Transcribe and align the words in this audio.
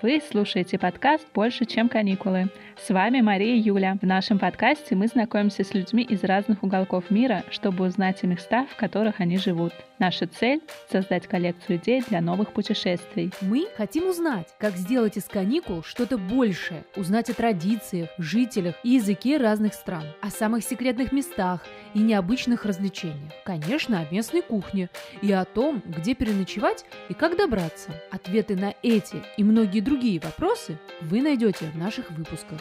Вы 0.00 0.20
слушаете 0.20 0.78
подкаст 0.78 1.26
«Больше, 1.34 1.64
чем 1.64 1.88
каникулы». 1.88 2.50
С 2.80 2.90
вами 2.90 3.20
Мария 3.20 3.56
и 3.56 3.58
Юля. 3.58 3.98
В 4.00 4.06
нашем 4.06 4.38
подкасте 4.38 4.94
мы 4.94 5.08
знакомимся 5.08 5.64
с 5.64 5.74
людьми 5.74 6.04
из 6.04 6.22
разных 6.22 6.62
уголков 6.62 7.10
мира, 7.10 7.42
чтобы 7.50 7.84
узнать 7.84 8.22
о 8.22 8.28
местах, 8.28 8.68
в 8.68 8.76
которых 8.76 9.18
они 9.18 9.38
живут. 9.38 9.72
Наша 9.98 10.28
цель— 10.28 10.60
создать 10.92 11.26
коллекцию 11.26 11.78
идей 11.78 12.04
для 12.08 12.20
новых 12.20 12.52
путешествий. 12.52 13.32
Мы 13.40 13.66
хотим 13.76 14.08
узнать, 14.08 14.46
как 14.60 14.76
сделать 14.76 15.16
из 15.16 15.24
каникул 15.24 15.82
что-то 15.82 16.16
большее, 16.16 16.84
узнать 16.94 17.30
о 17.30 17.34
традициях, 17.34 18.08
жителях 18.18 18.76
и 18.84 18.90
языке 18.90 19.38
разных 19.38 19.74
стран, 19.74 20.04
о 20.22 20.30
самых 20.30 20.62
секретных 20.62 21.10
местах 21.10 21.66
и 21.94 21.98
необычных 21.98 22.64
развлечениях. 22.64 23.32
Конечно, 23.44 23.98
о 23.98 24.14
местной 24.14 24.42
кухне 24.42 24.88
и 25.20 25.32
о 25.32 25.44
том, 25.44 25.82
где 25.84 26.14
переночевать 26.14 26.84
и 27.08 27.14
как 27.14 27.36
добраться. 27.36 27.90
Ответы 28.12 28.54
на 28.54 28.74
эти 28.84 29.16
и 29.36 29.42
многие 29.42 29.80
другие 29.88 30.20
вопросы 30.20 30.78
вы 31.00 31.22
найдете 31.22 31.70
в 31.70 31.78
наших 31.78 32.10
выпусках. 32.10 32.60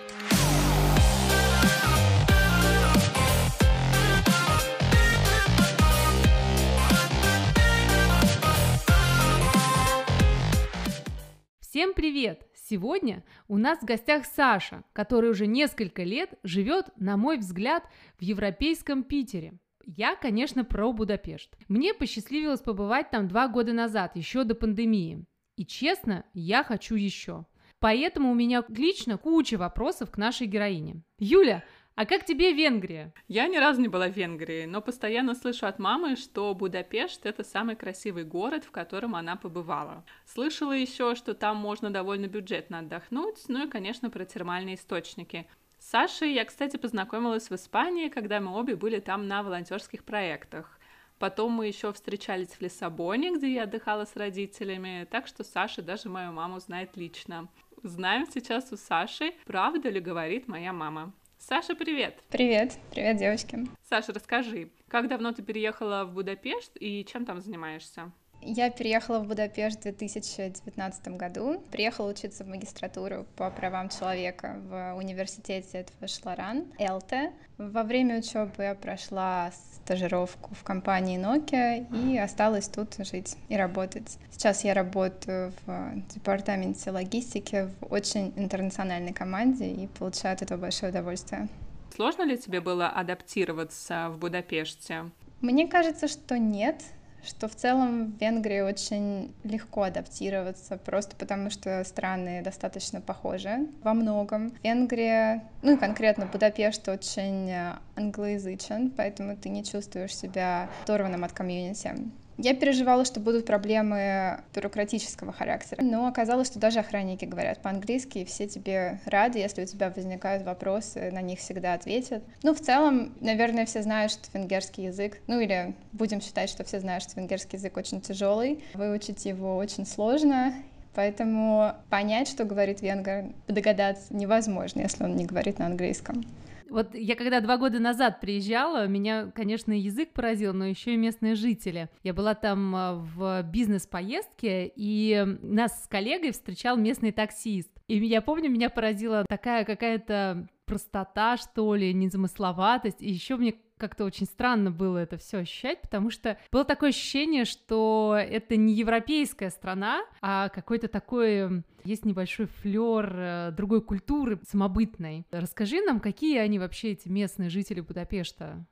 Всем 11.59 11.93
привет! 11.93 12.47
Сегодня 12.53 13.25
у 13.49 13.57
нас 13.57 13.79
в 13.79 13.83
гостях 13.83 14.25
Саша, 14.25 14.83
который 14.93 15.29
уже 15.29 15.47
несколько 15.47 16.03
лет 16.03 16.29
живет, 16.43 16.85
на 16.95 17.17
мой 17.17 17.37
взгляд, 17.37 17.83
в 18.17 18.21
европейском 18.21 19.03
Питере. 19.03 19.59
Я, 19.85 20.15
конечно, 20.15 20.63
про 20.63 20.93
Будапешт. 20.93 21.57
Мне 21.67 21.93
посчастливилось 21.93 22.61
побывать 22.61 23.11
там 23.11 23.27
два 23.27 23.49
года 23.49 23.73
назад, 23.73 24.15
еще 24.15 24.45
до 24.45 24.55
пандемии. 24.55 25.25
И 25.57 25.65
честно, 25.65 26.23
я 26.33 26.63
хочу 26.63 26.95
еще. 26.95 27.45
Поэтому 27.79 28.31
у 28.31 28.35
меня 28.35 28.63
лично 28.69 29.17
куча 29.17 29.57
вопросов 29.57 30.11
к 30.11 30.17
нашей 30.17 30.47
героине. 30.47 31.01
Юля, 31.19 31.63
а 31.95 32.05
как 32.05 32.25
тебе 32.25 32.53
Венгрия? 32.53 33.11
Я 33.27 33.47
ни 33.47 33.57
разу 33.57 33.81
не 33.81 33.87
была 33.87 34.07
в 34.07 34.15
Венгрии, 34.15 34.65
но 34.65 34.81
постоянно 34.81 35.33
слышу 35.33 35.65
от 35.65 35.79
мамы, 35.79 36.15
что 36.15 36.53
Будапешт— 36.53 37.21
это 37.25 37.43
самый 37.43 37.75
красивый 37.75 38.23
город, 38.23 38.65
в 38.65 38.71
котором 38.71 39.15
она 39.15 39.35
побывала. 39.35 40.05
Слышала 40.25 40.73
еще, 40.73 41.15
что 41.15 41.33
там 41.33 41.57
можно 41.57 41.89
довольно 41.89 42.27
бюджетно 42.27 42.79
отдохнуть, 42.79 43.43
ну 43.47 43.65
и, 43.65 43.69
конечно, 43.69 44.11
про 44.11 44.25
термальные 44.25 44.75
источники. 44.75 45.47
С 45.79 45.89
Сашей 45.89 46.33
я, 46.33 46.45
кстати, 46.45 46.77
познакомилась 46.77 47.49
в 47.49 47.55
Испании, 47.55 48.09
когда 48.09 48.39
мы 48.41 48.55
обе 48.55 48.75
были 48.75 48.99
там 48.99 49.27
на 49.27 49.41
волонтерских 49.41 50.03
проектах. 50.03 50.76
Потом 51.19 51.51
мы 51.51 51.67
еще 51.67 51.91
встречались 51.91 52.49
в 52.49 52.61
Лиссабоне, 52.61 53.35
где 53.35 53.51
я 53.51 53.63
отдыхала 53.63 54.05
с 54.05 54.15
родителями, 54.15 55.07
так 55.09 55.25
что 55.25 55.43
Саша 55.43 55.81
даже 55.81 56.09
мою 56.09 56.31
маму 56.31 56.59
знает 56.59 56.95
лично. 56.95 57.47
Узнаем 57.81 58.27
сейчас 58.31 58.71
у 58.71 58.77
Саши, 58.77 59.33
правда 59.45 59.89
ли 59.89 59.99
говорит 59.99 60.47
моя 60.47 60.73
мама. 60.73 61.13
Саша, 61.39 61.75
привет! 61.75 62.23
Привет, 62.29 62.77
привет, 62.91 63.17
девочки. 63.17 63.67
Саша, 63.89 64.13
расскажи, 64.13 64.69
как 64.87 65.07
давно 65.07 65.31
ты 65.31 65.41
переехала 65.41 66.03
в 66.05 66.13
Будапешт 66.13 66.71
и 66.79 67.05
чем 67.05 67.25
там 67.25 67.41
занимаешься? 67.41 68.11
Я 68.41 68.69
переехала 68.69 69.19
в 69.19 69.27
Будапешт 69.27 69.79
в 69.79 69.83
2019 69.83 71.07
году. 71.09 71.61
Приехала 71.71 72.09
учиться 72.09 72.43
в 72.43 72.47
магистратуру 72.47 73.25
по 73.35 73.49
правам 73.49 73.89
человека 73.89 74.55
в 74.69 74.95
университете 74.95 75.85
Твашларан, 75.97 76.65
ЭЛТЕ. 76.77 77.33
Во 77.57 77.83
время 77.83 78.19
учебы 78.19 78.63
я 78.63 78.75
прошла 78.75 79.51
стажировку 79.75 80.53
в 80.53 80.63
компании 80.63 81.19
Nokia 81.19 81.87
и 81.91 82.17
осталась 82.17 82.69
тут 82.69 82.95
жить 82.99 83.35
и 83.49 83.57
работать. 83.57 84.17
Сейчас 84.31 84.63
я 84.63 84.73
работаю 84.73 85.51
в 85.65 85.93
департаменте 86.13 86.91
логистики 86.91 87.69
в 87.79 87.91
очень 87.91 88.33
интернациональной 88.35 89.13
команде 89.13 89.67
и 89.67 89.87
получаю 89.87 90.35
от 90.35 90.41
этого 90.43 90.61
большое 90.61 90.91
удовольствие. 90.91 91.47
Сложно 91.95 92.23
ли 92.23 92.37
тебе 92.37 92.61
было 92.61 92.87
адаптироваться 92.87 94.09
в 94.09 94.19
Будапеште? 94.19 95.05
Мне 95.41 95.67
кажется, 95.67 96.07
что 96.07 96.37
нет 96.37 96.81
что 97.23 97.47
в 97.47 97.55
целом 97.55 98.11
в 98.11 98.21
Венгрии 98.21 98.61
очень 98.61 99.33
легко 99.43 99.83
адаптироваться, 99.83 100.77
просто 100.77 101.15
потому 101.15 101.49
что 101.49 101.83
страны 101.83 102.41
достаточно 102.41 103.01
похожи 103.01 103.67
во 103.83 103.93
многом. 103.93 104.53
Венгрия, 104.63 105.43
ну 105.61 105.75
и 105.75 105.77
конкретно 105.77 106.25
Будапешт 106.25 106.87
очень 106.87 107.51
англоязычен, 107.95 108.91
поэтому 108.91 109.35
ты 109.35 109.49
не 109.49 109.63
чувствуешь 109.63 110.15
себя 110.15 110.69
оторванным 110.83 111.23
от 111.23 111.33
комьюнити. 111.33 111.95
Я 112.37 112.53
переживала, 112.53 113.03
что 113.03 113.19
будут 113.19 113.45
проблемы 113.45 114.39
бюрократического 114.53 115.33
характера, 115.33 115.81
но 115.81 116.07
оказалось, 116.07 116.47
что 116.47 116.59
даже 116.59 116.79
охранники 116.79 117.25
говорят 117.25 117.61
по-английски, 117.61 118.19
и 118.19 118.25
все 118.25 118.47
тебе 118.47 118.99
рады, 119.05 119.39
если 119.39 119.63
у 119.63 119.65
тебя 119.65 119.89
возникают 119.89 120.43
вопросы, 120.43 121.09
на 121.11 121.21
них 121.21 121.39
всегда 121.39 121.73
ответят. 121.73 122.23
Ну, 122.43 122.53
в 122.53 122.59
целом, 122.59 123.13
наверное, 123.21 123.65
все 123.65 123.81
знают, 123.81 124.11
что 124.11 124.29
венгерский 124.33 124.83
язык, 124.83 125.19
ну 125.25 125.39
или 125.39 125.73
будем 125.93 126.21
считать, 126.21 126.49
что 126.49 126.63
все 126.63 126.79
знают, 126.79 127.03
что 127.03 127.19
венгерский 127.19 127.57
язык 127.57 127.75
очень 127.75 128.01
тяжелый, 128.01 128.63
выучить 128.73 129.25
его 129.25 129.57
очень 129.57 129.85
сложно, 129.85 130.53
Поэтому 130.97 131.73
понять, 131.91 132.27
что 132.27 132.43
говорит 132.43 132.81
венгер, 132.81 133.25
догадаться 133.47 134.11
невозможно, 134.11 134.81
если 134.81 135.03
он 135.03 135.15
не 135.15 135.27
говорит 135.27 135.59
на 135.59 135.67
английском. 135.67 136.25
Вот 136.69 136.93
я 136.93 137.15
когда 137.15 137.41
два 137.41 137.57
года 137.57 137.79
назад 137.79 138.19
приезжала, 138.19 138.87
меня, 138.87 139.31
конечно, 139.33 139.71
язык 139.71 140.13
поразил, 140.13 140.53
но 140.53 140.65
еще 140.65 140.93
и 140.93 140.97
местные 140.97 141.35
жители. 141.35 141.89
Я 142.03 142.13
была 142.13 142.35
там 142.35 142.75
а, 142.75 142.93
в 142.93 143.43
бизнес-поездке, 143.43 144.71
и 144.75 145.23
нас 145.41 145.83
с 145.83 145.87
коллегой 145.87 146.31
встречал 146.31 146.77
местный 146.77 147.11
таксист. 147.11 147.71
И 147.87 147.97
я 148.05 148.21
помню, 148.21 148.49
меня 148.49 148.69
поразила 148.69 149.25
такая 149.27 149.63
какая-то 149.63 150.47
простота, 150.65 151.37
что 151.37 151.73
ли, 151.75 151.93
незамысловатость. 151.93 153.01
И 153.01 153.09
еще 153.09 153.37
мне 153.37 153.55
как-то 153.77 154.05
очень 154.05 154.25
странно 154.25 154.71
было 154.71 154.97
это 154.97 155.17
все 155.17 155.39
ощущать, 155.39 155.81
потому 155.81 156.09
что 156.09 156.37
было 156.51 156.65
такое 156.65 156.89
ощущение, 156.89 157.45
что 157.45 158.17
это 158.19 158.55
не 158.55 158.73
европейская 158.73 159.49
страна, 159.49 160.01
а 160.21 160.49
какой-то 160.49 160.87
такой 160.87 161.63
есть 161.83 162.05
небольшой 162.05 162.47
флер 162.47 163.13
э, 163.17 163.51
другой 163.51 163.81
культуры 163.81 164.39
самобытной. 164.47 165.25
Расскажи 165.31 165.81
нам, 165.81 165.99
какие 165.99 166.39
они 166.39 166.59
вообще 166.59 166.91
эти 166.91 167.07
местные 167.07 167.49
жители 167.49 167.79
Будапешта? 167.79 168.65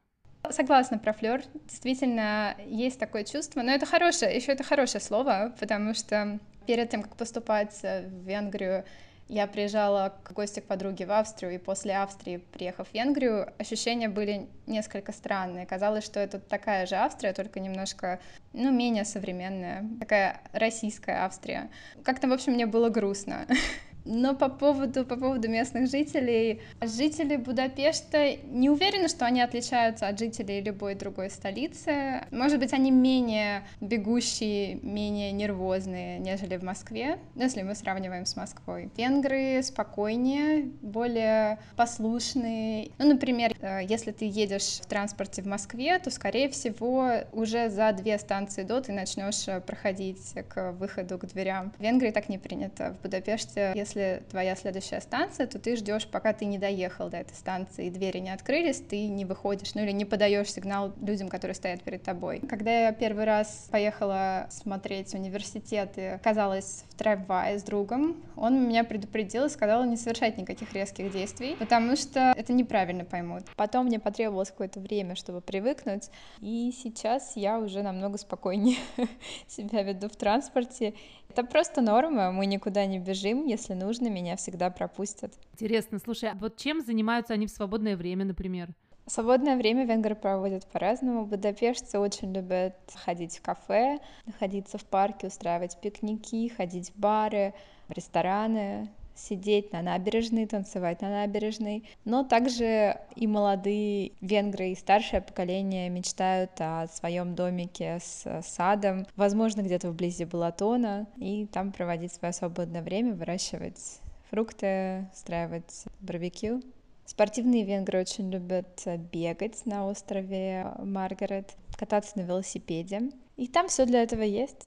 Согласна 0.49 0.99
про 0.99 1.13
флер. 1.13 1.43
Действительно, 1.67 2.55
есть 2.67 2.99
такое 2.99 3.23
чувство. 3.23 3.61
Но 3.61 3.71
это 3.71 3.85
хорошее, 3.85 4.35
еще 4.35 4.51
это 4.51 4.63
хорошее 4.63 5.01
слово, 5.01 5.55
потому 5.59 5.93
что 5.93 6.39
перед 6.67 6.89
тем, 6.89 7.03
как 7.03 7.15
поступать 7.15 7.79
в 7.81 8.27
Венгрию, 8.27 8.85
я 9.27 9.47
приезжала 9.47 10.13
к 10.23 10.33
гости 10.33 10.59
к 10.59 10.65
подруге 10.65 11.05
в 11.05 11.11
Австрию, 11.11 11.55
и 11.55 11.57
после 11.57 11.97
Австрии, 11.97 12.37
приехав 12.37 12.89
в 12.89 12.93
Венгрию, 12.93 13.51
ощущения 13.57 14.07
были 14.07 14.47
несколько 14.67 15.11
странные. 15.11 15.65
Казалось, 15.65 16.03
что 16.03 16.19
это 16.19 16.39
такая 16.39 16.85
же 16.85 16.95
Австрия, 16.95 17.33
только 17.33 17.59
немножко, 17.59 18.19
ну, 18.53 18.71
менее 18.71 19.03
современная, 19.03 19.85
такая 19.99 20.41
российская 20.53 21.25
Австрия. 21.25 21.69
Как-то, 22.03 22.27
в 22.27 22.33
общем, 22.33 22.53
мне 22.53 22.65
было 22.67 22.89
грустно. 22.89 23.47
Но 24.05 24.35
по 24.35 24.49
поводу, 24.49 25.03
по 25.03 25.17
поводу 25.17 25.49
местных 25.49 25.89
жителей, 25.89 26.61
жители 26.81 27.35
Будапешта 27.35 28.35
не 28.45 28.69
уверены, 28.69 29.07
что 29.07 29.25
они 29.25 29.41
отличаются 29.41 30.07
от 30.07 30.19
жителей 30.19 30.61
любой 30.61 30.95
другой 30.95 31.29
столицы. 31.29 32.23
Может 32.31 32.59
быть, 32.59 32.71
они 32.73 32.91
менее 32.91 33.65
бегущие, 33.81 34.75
менее 34.83 35.31
нервозные, 35.31 36.19
нежели 36.19 36.57
в 36.57 36.63
Москве, 36.63 37.17
если 37.35 37.63
мы 37.63 37.73
сравниваем 37.75 38.25
с 38.25 38.35
Москвой. 38.35 38.89
Венгры 38.95 39.61
спокойнее, 39.63 40.69
более 40.81 41.59
послушные. 41.75 42.91
Ну, 42.99 43.07
например, 43.07 43.55
э, 43.59 43.81
если 43.87 44.11
ты 44.11 44.25
едешь 44.25 44.79
в 44.81 44.85
транспорте 44.85 45.41
в 45.41 45.47
Москве, 45.47 45.97
то, 45.99 46.11
скорее 46.11 46.49
всего, 46.49 47.09
уже 47.31 47.69
за 47.69 47.91
две 47.93 48.19
станции 48.19 48.63
до 48.63 48.81
ты 48.81 48.91
начнешь 48.91 49.47
э, 49.47 49.61
проходить 49.61 50.33
к 50.49 50.73
выходу, 50.73 51.17
к 51.17 51.25
дверям. 51.25 51.73
В 51.77 51.81
Венгрии 51.81 52.11
так 52.11 52.29
не 52.29 52.37
принято. 52.37 52.95
В 52.99 53.03
Будапеште, 53.03 53.71
если 53.73 53.94
если 53.95 54.23
твоя 54.29 54.55
следующая 54.55 55.01
станция, 55.01 55.47
то 55.47 55.59
ты 55.59 55.75
ждешь, 55.75 56.07
пока 56.07 56.33
ты 56.33 56.45
не 56.45 56.57
доехал 56.57 57.09
до 57.09 57.17
этой 57.17 57.33
станции, 57.33 57.87
и 57.87 57.89
двери 57.89 58.19
не 58.19 58.29
открылись, 58.29 58.81
ты 58.81 59.07
не 59.07 59.25
выходишь, 59.25 59.73
ну 59.73 59.83
или 59.83 59.91
не 59.91 60.05
подаешь 60.05 60.51
сигнал 60.51 60.93
людям, 61.01 61.29
которые 61.29 61.55
стоят 61.55 61.81
перед 61.81 62.03
тобой. 62.03 62.41
Когда 62.47 62.87
я 62.87 62.91
первый 62.91 63.25
раз 63.25 63.67
поехала 63.71 64.47
смотреть 64.49 65.13
университет 65.13 65.97
и 65.97 66.03
оказалась 66.05 66.83
в 66.89 66.95
трамвае 66.95 67.59
с 67.59 67.63
другом, 67.63 68.17
он 68.35 68.67
меня 68.67 68.83
предупредил 68.83 69.45
и 69.45 69.49
сказал 69.49 69.85
не 69.85 69.97
совершать 69.97 70.37
никаких 70.37 70.73
резких 70.73 71.11
действий, 71.11 71.55
потому 71.57 71.95
что 71.95 72.33
это 72.35 72.53
неправильно 72.53 73.05
поймут. 73.05 73.43
Потом 73.55 73.85
мне 73.85 73.99
потребовалось 73.99 74.51
какое-то 74.51 74.79
время, 74.79 75.15
чтобы 75.15 75.41
привыкнуть, 75.41 76.09
и 76.41 76.73
сейчас 76.77 77.33
я 77.35 77.59
уже 77.59 77.81
намного 77.81 78.17
спокойнее 78.17 78.77
себя 79.47 79.83
веду 79.83 80.09
в 80.09 80.15
транспорте, 80.15 80.93
это 81.35 81.43
просто 81.43 81.81
норма, 81.81 82.31
мы 82.31 82.45
никуда 82.45 82.85
не 82.85 82.97
бежим, 82.97 83.45
если 83.45 83.73
нужно, 83.73 84.07
меня 84.07 84.37
всегда 84.37 84.69
пропустят. 84.69 85.33
Интересно, 85.51 85.99
слушай, 85.99 86.29
а 86.29 86.35
вот 86.35 86.55
чем 86.55 86.79
занимаются 86.79 87.33
они 87.33 87.45
в 87.47 87.51
свободное 87.51 87.97
время, 87.97 88.23
например? 88.23 88.69
Свободное 89.05 89.57
время 89.57 89.85
венгры 89.85 90.15
проводят 90.15 90.65
по-разному. 90.65 91.25
Будапештцы 91.25 91.99
очень 91.99 92.33
любят 92.33 92.75
ходить 93.03 93.37
в 93.37 93.41
кафе, 93.41 93.99
находиться 94.25 94.77
в 94.77 94.85
парке, 94.85 95.27
устраивать 95.27 95.77
пикники, 95.81 96.47
ходить 96.47 96.91
в 96.91 96.97
бары, 96.97 97.53
в 97.89 97.91
рестораны, 97.91 98.89
сидеть 99.15 99.71
на 99.71 99.81
набережной, 99.81 100.45
танцевать 100.45 101.01
на 101.01 101.09
набережной. 101.09 101.83
Но 102.03 102.23
также 102.23 102.99
и 103.15 103.27
молодые 103.27 104.11
венгры, 104.21 104.69
и 104.69 104.75
старшее 104.75 105.21
поколение 105.21 105.89
мечтают 105.89 106.51
о 106.59 106.87
своем 106.87 107.35
домике 107.35 107.99
с 108.01 108.41
садом, 108.43 109.05
возможно, 109.15 109.61
где-то 109.61 109.89
вблизи 109.89 110.25
Балатона, 110.25 111.07
и 111.17 111.47
там 111.47 111.71
проводить 111.71 112.13
свое 112.13 112.33
свободное 112.33 112.81
время, 112.81 113.13
выращивать 113.13 113.99
фрукты, 114.29 115.07
устраивать 115.13 115.85
барбекю. 115.99 116.61
Спортивные 117.05 117.63
венгры 117.63 118.01
очень 118.01 118.31
любят 118.31 118.83
бегать 119.11 119.65
на 119.65 119.85
острове 119.87 120.73
Маргарет, 120.79 121.53
кататься 121.77 122.17
на 122.17 122.23
велосипеде. 122.23 123.11
И 123.37 123.47
там 123.47 123.67
все 123.67 123.85
для 123.85 124.01
этого 124.01 124.23
есть. 124.23 124.65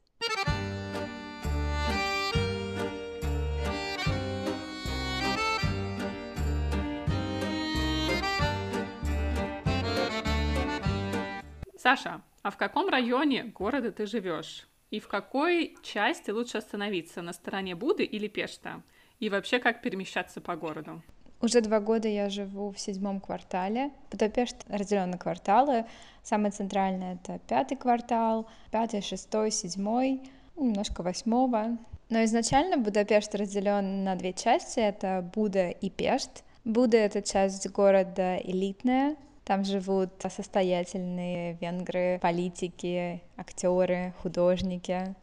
Саша, 11.89 12.21
а 12.43 12.51
в 12.51 12.59
каком 12.59 12.91
районе 12.91 13.45
города 13.45 13.91
ты 13.91 14.05
живешь? 14.05 14.69
И 14.91 15.01
в 15.01 15.09
какой 15.09 15.75
части 15.83 16.31
лучше 16.31 16.59
остановиться, 16.59 17.23
на 17.23 17.33
стороне 17.33 17.75
Буды 17.75 18.05
или 18.05 18.29
Пешта? 18.29 18.83
И 19.21 19.31
вообще, 19.31 19.59
как 19.59 19.81
перемещаться 19.81 20.43
по 20.43 20.55
городу? 20.55 21.03
Уже 21.41 21.63
два 21.63 21.81
года 21.81 22.07
я 22.07 22.29
живу 22.29 22.73
в 22.73 22.79
седьмом 22.79 23.21
квартале. 23.21 23.91
Будапешт 24.11 24.67
разделен 24.69 25.09
на 25.09 25.17
кварталы. 25.17 25.87
Самый 26.23 26.51
центральный— 26.51 27.15
это 27.15 27.39
пятый 27.49 27.79
квартал, 27.79 28.51
пятый, 28.71 29.01
шестой, 29.01 29.51
седьмой, 29.51 30.21
немножко 30.57 31.03
восьмого. 31.03 31.79
Но 32.11 32.23
изначально 32.25 32.77
Будапешт 32.77 33.35
разделен 33.35 34.05
на 34.05 34.15
две 34.15 34.35
части. 34.35 34.79
Это 34.79 35.27
Буда 35.35 35.71
и 35.71 35.89
Пешт. 35.89 36.45
Буда— 36.67 36.97
это 36.99 37.23
часть 37.23 37.67
города 37.71 38.37
элитная, 38.37 39.17
там 39.49 39.65
живут 39.65 40.11
состоятельные 40.29 41.55
венгры, 41.55 42.19
политики, 42.21 43.23
актеры, 43.35 44.13
художники. 44.23 45.17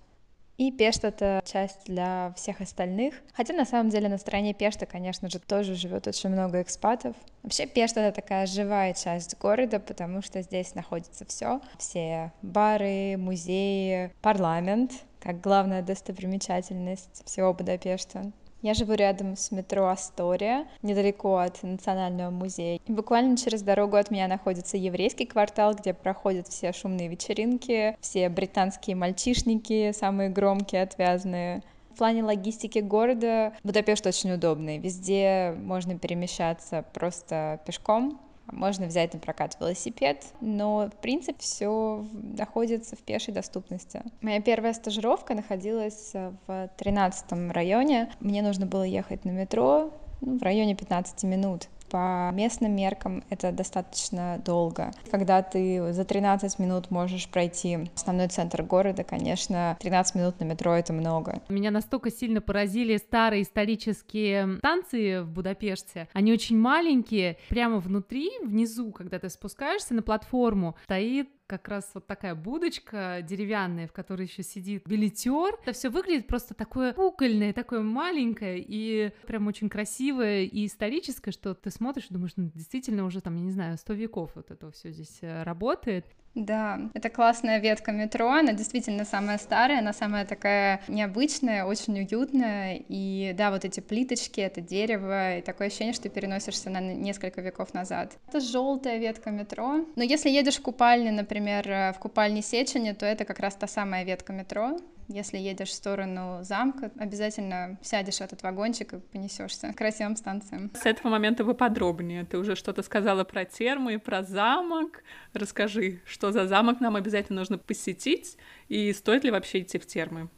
И 0.57 0.72
Пешт— 0.72 1.04
это 1.04 1.44
часть 1.45 1.86
для 1.86 2.33
всех 2.36 2.60
остальных. 2.60 3.13
Хотя 3.33 3.54
на 3.54 3.66
самом 3.66 3.89
деле 3.89 4.10
на 4.10 4.18
стороне 4.18 4.56
Пешта, 4.56 4.88
конечно 4.88 5.30
же, 5.30 5.38
тоже 5.38 5.75
живет 5.75 6.07
очень 6.07 6.31
много 6.31 6.63
экспатов. 6.63 7.16
Вообще 7.44 7.68
Пешт— 7.68 7.98
это 7.98 8.16
такая 8.16 8.48
живая 8.48 8.95
часть 8.95 9.38
города, 9.38 9.80
потому 9.80 10.24
что 10.24 10.42
здесь 10.42 10.74
находится 10.74 11.24
все. 11.25 11.62
Все 11.77 12.31
бары, 12.42 13.18
музеи, 13.18 14.12
парламент, 14.24 14.92
как 15.19 15.39
главная 15.39 15.83
достопримечательность 15.83 17.24
всего 17.25 17.54
Будапешта. 17.54 18.31
Я 18.65 18.73
живу 18.73 18.94
рядом 18.94 19.35
с 19.38 19.51
метро 19.51 19.85
Астория, 19.89 20.65
недалеко 20.81 21.38
от 21.38 21.62
Национального 21.62 22.31
музея. 22.31 22.79
И 22.83 22.91
буквально 22.91 23.38
через 23.38 23.62
дорогу 23.62 23.95
от 23.95 24.09
меня 24.09 24.27
находится 24.27 24.75
еврейский 24.75 25.27
квартал, 25.27 25.75
где 25.75 25.94
проходят 25.94 26.47
все 26.47 26.73
шумные 26.73 27.07
вечеринки, 27.07 27.95
все 28.01 28.27
британские 28.27 28.95
мальчишники, 28.95 29.91
самые 29.91 30.29
громкие, 30.29 30.81
отвязные. 30.81 31.62
В 31.94 32.00
плане 32.00 32.23
логистики 32.23 32.79
города 32.79 33.53
Будапешт 33.63 34.07
очень 34.07 34.31
удобный. 34.31 34.79
Везде 34.79 35.56
можно 35.59 36.00
перемещаться 36.00 36.83
просто 36.91 37.59
пешком, 37.67 38.19
можно 38.51 38.88
взять 38.88 39.13
на 39.13 39.19
прокат 39.19 39.57
велосипед, 39.59 40.25
но, 40.42 40.89
в 40.89 41.01
принципе, 41.01 41.39
все 41.39 42.06
находится 42.13 42.95
в 42.95 43.00
пешей 43.00 43.33
доступности. 43.33 44.01
Моя 44.21 44.42
первая 44.42 44.74
стажировка 44.74 45.33
находилась 45.33 46.13
в 46.47 46.69
13 46.77 47.51
районе. 47.51 48.12
Мне 48.19 48.42
нужно 48.42 48.65
было 48.65 48.83
ехать 48.83 49.25
на 49.25 49.31
метро 49.31 49.92
ну, 50.21 50.38
в 50.38 50.44
районе 50.44 50.75
15 50.75 51.24
минут. 51.24 51.68
По 51.89 52.31
местным 52.33 52.75
меркам 52.75 53.23
это 53.29 53.51
достаточно 53.51 54.41
долго. 54.43 54.91
Когда 55.11 55.41
ты 55.41 55.93
за 55.93 56.03
13 56.05 56.59
минут 56.59 56.91
можешь 56.91 57.27
пройти 57.29 57.89
основной 57.95 58.27
центр 58.27 58.63
города, 58.63 59.03
конечно, 59.03 59.77
13 59.79 60.15
минут 60.15 60.39
на 60.39 60.45
метро— 60.45 60.73
это 60.75 60.93
много. 60.93 61.41
Меня 61.49 61.71
настолько 61.71 62.11
сильно 62.11 62.41
поразили 62.41 62.97
старые 62.97 63.43
исторические 63.43 64.57
станции 64.57 65.19
в 65.19 65.29
Будапеште. 65.29 66.07
Они 66.13 66.33
очень 66.33 66.57
маленькие. 66.57 67.37
Прямо 67.49 67.77
внутри, 67.77 68.29
внизу, 68.43 68.91
когда 68.91 69.19
ты 69.19 69.29
спускаешься 69.29 69.93
на 69.93 70.01
платформу, 70.01 70.75
стоит 70.83 71.29
как 71.47 71.68
раз 71.68 71.89
вот 71.94 72.07
такая 72.07 72.36
будочка 72.36 73.19
деревянная, 73.21 73.88
в 73.88 73.94
которой 73.94 74.27
еще 74.27 74.44
сидит 74.44 74.88
билетер. 74.88 75.57
Это 75.62 75.74
все 75.74 75.89
выглядит 75.89 76.27
просто 76.27 76.53
такое 76.53 76.94
кукольное, 76.94 77.53
такое 77.53 77.81
маленькое 77.81 78.63
и 78.65 79.12
прям 79.27 79.47
очень 79.47 79.69
красивое 79.69 80.44
и 80.44 80.65
историческое, 80.65 81.31
что 81.31 81.53
ты 81.53 81.69
смотришь 81.71 82.07
и 82.09 82.13
думаешь, 82.13 82.33
ну, 82.36 82.51
действительно 82.53 83.06
уже 83.06 83.21
там, 83.21 83.36
я 83.36 83.42
не 83.42 83.51
знаю, 83.51 83.77
сто 83.77 83.94
веков 83.94 84.31
вот 84.36 84.51
это 84.51 84.71
все 84.71 84.92
здесь 84.92 85.19
э, 85.21 85.44
работает. 85.44 86.06
Да, 86.35 86.81
это 86.93 87.09
классная 87.09 87.59
ветка 87.59 87.93
метро, 87.93 88.29
она 88.29 88.51
действительно 88.51 89.05
самая 89.05 89.37
старая, 89.37 89.79
она 89.79 89.93
самая 89.93 90.25
такая 90.25 90.81
необычная, 90.89 91.63
очень 91.63 91.99
уютная, 91.99 92.83
и 92.89 93.33
да, 93.37 93.51
вот 93.51 93.63
эти 93.63 93.79
плиточки, 93.79 94.41
это 94.41 94.59
дерево, 94.59 95.37
и 95.37 95.41
такое 95.41 95.67
ощущение, 95.67 95.93
что 95.93 96.03
ты 96.03 96.09
переносишься 96.09 96.69
на 96.69 96.81
несколько 96.81 97.39
веков 97.39 97.73
назад. 97.73 98.17
Это 98.27 98.41
желтая 98.41 98.97
ветка 98.97 99.31
метро, 99.31 99.85
но 99.95 100.03
если 100.03 100.29
едешь 100.29 100.57
в 100.57 100.61
купальне, 100.61 101.11
например, 101.11 101.93
в 101.93 101.99
купальне 101.99 102.41
Сечени, 102.41 102.91
то 102.91 103.05
это 103.05 103.23
как 103.23 103.39
раз 103.39 103.55
та 103.55 103.67
самая 103.67 104.03
ветка 104.03 104.33
метро, 104.33 104.77
если 105.07 105.37
едешь 105.37 105.69
в 105.69 105.73
сторону 105.73 106.39
замка, 106.43 106.91
обязательно 106.97 107.77
сядешь 107.81 108.17
в 108.17 108.21
этот 108.21 108.43
вагончик 108.43 108.93
и 108.93 108.99
понесешься 108.99 109.71
к 109.73 109.77
красивым 109.77 110.15
станциям. 110.15 110.71
С 110.75 110.85
этого 110.85 111.09
момента 111.09 111.43
вы 111.43 111.53
подробнее. 111.53 112.25
Ты 112.25 112.37
уже 112.37 112.55
что-то 112.55 112.83
сказала 112.83 113.23
про 113.23 113.45
термы 113.45 113.95
и 113.95 113.97
про 113.97 114.23
замок. 114.23 115.03
Расскажи, 115.33 116.01
что 116.05 116.31
за 116.31 116.47
замок 116.47 116.79
нам 116.79 116.95
обязательно 116.95 117.39
нужно 117.39 117.57
посетить 117.57 118.37
и 118.67 118.93
стоит 118.93 119.23
ли 119.23 119.31
вообще 119.31 119.61
идти 119.61 119.77
в 119.77 119.85
термы? 119.85 120.29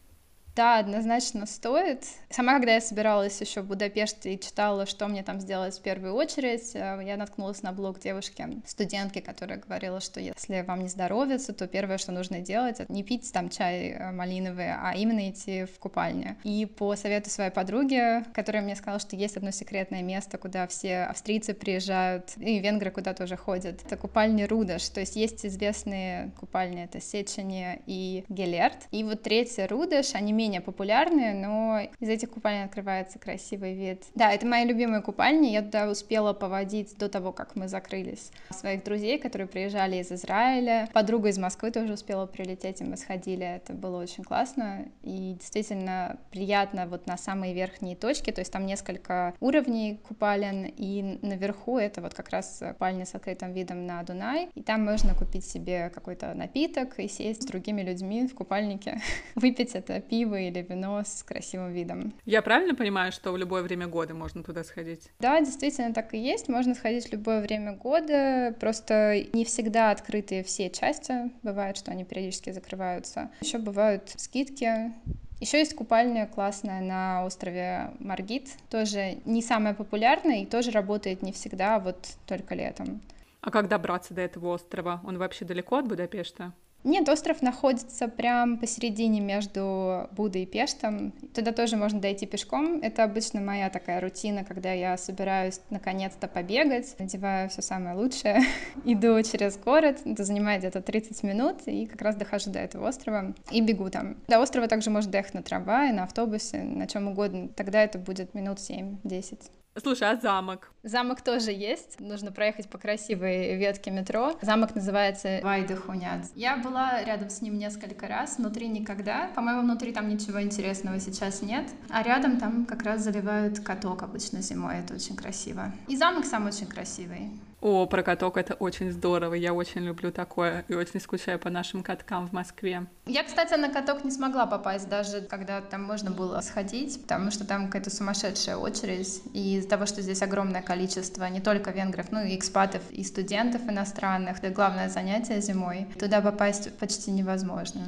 Да, 0.57 0.80
однозначно 0.80 1.45
стоит. 1.45 2.04
Сама, 2.31 2.56
когда 2.56 2.74
я 2.74 2.81
собиралась 2.81 3.39
еще 3.39 3.62
в 3.62 3.68
Будапеште 3.68 4.33
и 4.33 4.39
читала, 4.39 4.88
что 4.88 5.07
мне 5.07 5.21
там 5.21 5.39
сделать 5.39 5.77
в 5.77 5.81
первую 5.83 6.15
очередь, 6.15 6.71
э, 6.74 7.00
я 7.06 7.15
наткнулась 7.15 7.62
на 7.62 7.71
блог 7.71 8.00
девушки, 8.00 8.44
студентки, 8.65 9.19
которая 9.19 9.59
говорила, 9.59 10.00
что 10.00 10.19
если 10.19 10.62
вам 10.62 10.81
не 10.81 10.89
здоровится, 10.89 11.54
то 11.54 11.68
первое, 11.68 12.00
что 12.00 12.12
нужно 12.12 12.39
делать, 12.39 12.80
это 12.80 12.92
не 12.92 13.04
пить 13.04 13.31
там 13.31 13.51
чай 13.51 13.92
э, 13.92 14.12
малиновый, 14.12 14.74
а 14.74 14.94
именно 14.98 15.30
идти 15.30 15.65
в 15.65 15.77
купальню. 15.77 16.38
И 16.44 16.65
по 16.65 16.95
совету 16.95 17.30
своей 17.30 17.51
подруги, 17.51 18.24
которая 18.34 18.63
мне 18.63 18.75
сказала, 18.75 19.00
что 19.00 19.15
есть 19.15 19.38
одно 19.38 19.51
секретное 19.51 20.01
место, 20.01 20.39
куда 20.39 20.65
все 20.65 21.03
австрийцы 21.03 21.53
приезжают, 21.53 22.34
и 22.36 22.58
венгры 22.58 22.89
куда 22.89 23.13
тоже 23.13 23.38
ходят, 23.38 23.86
это 23.86 23.96
купальни 23.96 24.41
Рудаш, 24.41 24.89
то 24.89 25.01
есть 25.01 25.17
есть 25.17 25.46
известные 25.46 26.31
купальни, 26.39 26.84
это 26.84 27.00
Сечени 27.00 27.79
и 27.86 28.25
Гелерт. 28.27 28.88
И 28.89 29.03
вот 29.03 29.22
третья 29.22 29.67
Рудаш, 29.67 30.15
они 30.15 30.34
менее 30.34 30.47
менее 30.48 30.62
популярные, 30.62 31.34
но 31.34 31.82
из 32.00 32.08
этих 32.10 32.30
купалин 32.30 32.63
открывается 32.63 33.20
красивый 33.20 33.74
вид. 33.74 34.04
Да, 34.16 34.32
это 34.32 34.46
мои 34.46 34.66
любимые 34.66 35.01
купальни, 35.01 35.48
я 35.48 35.62
туда 35.62 35.89
успела 35.89 36.32
поводить 36.32 36.98
до 36.98 37.10
того, 37.10 37.34
как 37.34 37.58
мы 37.58 37.68
закрылись. 37.68 38.32
Своих 38.51 38.86
друзей, 38.86 39.20
которые 39.20 39.48
приезжали 39.48 39.98
из 39.98 40.10
Израиля, 40.10 40.88
подруга 40.94 41.27
из 41.27 41.38
Москвы 41.38 41.72
тоже 41.72 41.94
успела 41.94 42.25
прилететь, 42.27 42.80
и 42.80 42.86
мы 42.86 42.96
сходили, 42.96 43.46
это 43.46 43.74
было 43.74 44.01
очень 44.01 44.24
классно, 44.24 44.86
и 45.04 45.36
действительно 45.38 46.18
приятно 46.32 46.88
вот 46.88 47.08
на 47.08 47.18
самые 47.18 47.54
верхние 47.54 47.98
точки, 47.98 48.32
то 48.32 48.39
есть 48.39 48.54
там 48.54 48.66
несколько 48.66 49.34
уровней 49.42 50.00
купалин, 50.08 50.72
и 50.77 51.20
наверху 51.22 51.77
это 51.77 52.01
вот 52.01 52.13
как 52.13 52.30
раз 52.30 52.63
купальня 52.70 53.06
с 53.06 53.13
открытым 53.16 53.51
видом 53.51 53.86
на 53.86 54.01
Дунай, 54.04 54.50
и 54.56 54.62
там 54.62 54.86
можно 54.86 55.13
купить 55.13 55.46
себе 55.46 55.92
какой-то 55.94 56.34
напиток 56.34 57.00
и 57.00 57.10
сесть 57.10 57.44
с 57.44 57.46
другими 57.46 57.82
людьми 57.82 58.27
в 58.27 58.34
купальнике, 58.34 59.01
выпить 59.36 59.75
это 59.75 60.00
пиво 60.00 60.37
пиво 60.38 60.50
или 60.50 60.62
вино 60.62 61.01
с 61.03 61.24
красивым 61.24 61.74
видом. 61.74 62.13
Я 62.25 62.41
правильно 62.41 62.75
понимаю, 62.75 63.12
что 63.12 63.32
в 63.32 63.38
любое 63.38 63.63
время 63.63 63.88
года 63.88 64.13
можно 64.13 64.44
туда 64.44 64.63
сходить? 64.63 65.10
Да, 65.20 65.39
действительно 65.39 65.94
так 65.94 66.13
и 66.13 66.17
есть. 66.17 66.48
Можно 66.48 66.75
сходить 66.75 67.10
в 67.10 67.12
любое 67.12 67.41
время 67.41 67.74
года. 67.74 68.56
Просто 68.60 69.25
не 69.34 69.46
всегда 69.46 69.91
открыты 69.91 70.44
все 70.44 70.70
части. 70.70 71.32
Бывает, 71.44 71.77
что 71.77 71.91
они 71.91 72.03
периодически 72.03 72.51
закрываются. 72.51 73.29
Еще 73.41 73.58
бывают 73.58 74.13
скидки. 74.15 74.94
Еще 75.39 75.60
есть 75.60 75.75
купальня 75.75 76.25
классная 76.25 76.82
на 76.82 77.24
острове 77.24 77.91
Маргит, 78.00 78.50
тоже 78.72 79.20
не 79.25 79.44
самая 79.44 79.75
популярная 79.75 80.41
и 80.41 80.48
тоже 80.48 80.72
работает 80.72 81.22
не 81.22 81.32
всегда, 81.32 81.75
а 81.75 81.79
вот 81.79 82.08
только 82.25 82.56
летом. 82.56 83.01
А 83.41 83.51
как 83.51 83.67
добраться 83.67 84.15
до 84.15 84.22
этого 84.22 84.56
острова? 84.56 85.00
Он 85.06 85.20
вообще 85.20 85.46
далеко 85.46 85.77
от 85.77 85.88
Будапешта? 85.88 86.53
Нет, 86.84 87.10
остров 87.10 87.41
находится 87.41 88.07
прям 88.07 88.57
посередине 88.57 89.19
между 89.19 90.07
Будой 90.12 90.43
и 90.43 90.46
Пештом. 90.46 91.12
Туда 91.34 91.51
тоже 91.51 91.75
можно 91.75 92.00
дойти 92.00 92.25
пешком. 92.25 92.79
Это 92.81 93.03
обычно 93.03 93.41
моя 93.41 93.69
такая 93.69 94.00
рутина, 94.00 94.46
когда 94.46 94.72
я 94.72 94.98
собираюсь 94.98 95.60
наконец-то 95.69 96.27
побегать, 96.27 96.96
надеваю 96.98 97.50
все 97.50 97.62
самое 97.62 97.96
лучшее, 97.96 98.41
иду 98.86 99.22
через 99.24 99.57
город, 99.57 99.98
это 100.05 100.24
занимает 100.24 100.62
где-то 100.62 100.81
30 100.81 101.24
минут, 101.24 101.57
и 101.65 101.86
как 101.88 102.01
раз 102.01 102.15
дохожу 102.15 102.51
до 102.51 102.60
этого 102.60 102.88
острова 102.88 103.34
и 103.51 103.62
бегу 103.62 103.89
там. 103.89 104.15
До 104.27 104.39
острова 104.39 104.67
также 104.67 104.89
можно 104.89 105.12
доехать 105.12 105.34
на 105.34 105.43
трамвае, 105.43 105.91
на 105.91 106.03
автобусе, 106.03 106.63
на 106.63 106.88
чем 106.88 107.07
угодно. 107.07 107.50
Тогда 107.50 107.84
это 107.84 108.00
будет 108.00 108.34
минут 108.34 108.60
7-10. 108.60 109.41
Слушай, 109.81 110.12
а 110.12 110.15
замок? 110.15 110.72
Замок 110.84 111.22
тоже 111.22 111.51
есть. 111.51 112.00
Нужно 112.00 112.31
проехать 112.31 112.69
по 112.69 112.77
красивой 112.77 113.55
ветке 113.57 113.91
метро. 113.91 114.34
Замок 114.41 114.74
называется 114.74 115.39
Вайдахунят. 115.43 116.25
Я 116.36 116.57
была 116.57 117.03
рядом 117.03 117.29
с 117.29 117.41
ним 117.41 117.57
несколько 117.57 118.07
раз, 118.07 118.38
внутри 118.38 118.67
никогда. 118.69 119.29
По-моему, 119.36 119.62
внутри 119.62 119.91
там 119.91 120.10
ничего 120.10 120.41
интересного 120.41 121.00
сейчас 121.00 121.41
нет. 121.41 121.67
А 121.89 122.01
рядом 122.01 122.38
там 122.38 122.65
как 122.65 122.84
раз 122.84 123.01
заливают 123.01 123.60
каток 123.60 124.01
обычно 124.01 124.41
зимой. 124.41 124.79
Это 124.79 124.96
очень 124.96 125.15
красиво. 125.15 125.72
И 125.88 125.96
замок 125.96 126.25
сам 126.25 126.48
очень 126.48 126.67
красивый. 126.67 127.29
О, 127.59 127.87
про 127.87 128.03
каток 128.03 128.37
это 128.37 128.53
очень 128.53 128.91
здорово. 128.91 129.33
Я 129.33 129.53
очень 129.53 129.81
люблю 129.81 130.11
такое 130.11 130.63
и 130.67 130.75
очень 130.75 130.99
скучаю 130.99 131.39
по 131.39 131.49
нашим 131.49 131.81
каткам 131.81 132.27
в 132.27 132.31
Москве. 132.31 132.85
Я, 133.07 133.23
кстати, 133.23 133.55
на 133.55 133.69
каток 133.69 134.03
не 134.03 134.11
смогла 134.11 134.45
попасть, 134.45 134.87
даже 134.87 135.21
когда 135.21 135.61
там 135.61 135.83
можно 135.83 136.11
было 136.11 136.39
сходить, 136.41 137.01
потому 137.01 137.31
что 137.31 137.47
там 137.47 137.65
какая-то 137.65 137.89
сумасшедшая 137.89 138.57
очередь. 138.57 139.23
И 139.33 139.57
из-за 139.57 139.69
того, 139.69 139.87
что 139.87 140.03
здесь 140.03 140.21
огромное 140.21 140.61
количество 140.61 141.25
не 141.25 141.41
только 141.41 141.71
венгров, 141.71 142.11
но 142.11 142.21
и 142.21 142.35
экспатов, 142.35 142.83
и 142.91 143.03
студентов 143.03 143.63
иностранных, 143.67 144.37
это 144.37 144.49
главное 144.49 144.89
занятие 144.89 145.41
зимой, 145.41 145.87
туда 145.99 146.21
попасть 146.21 146.77
почти 146.77 147.09
невозможно. 147.09 147.87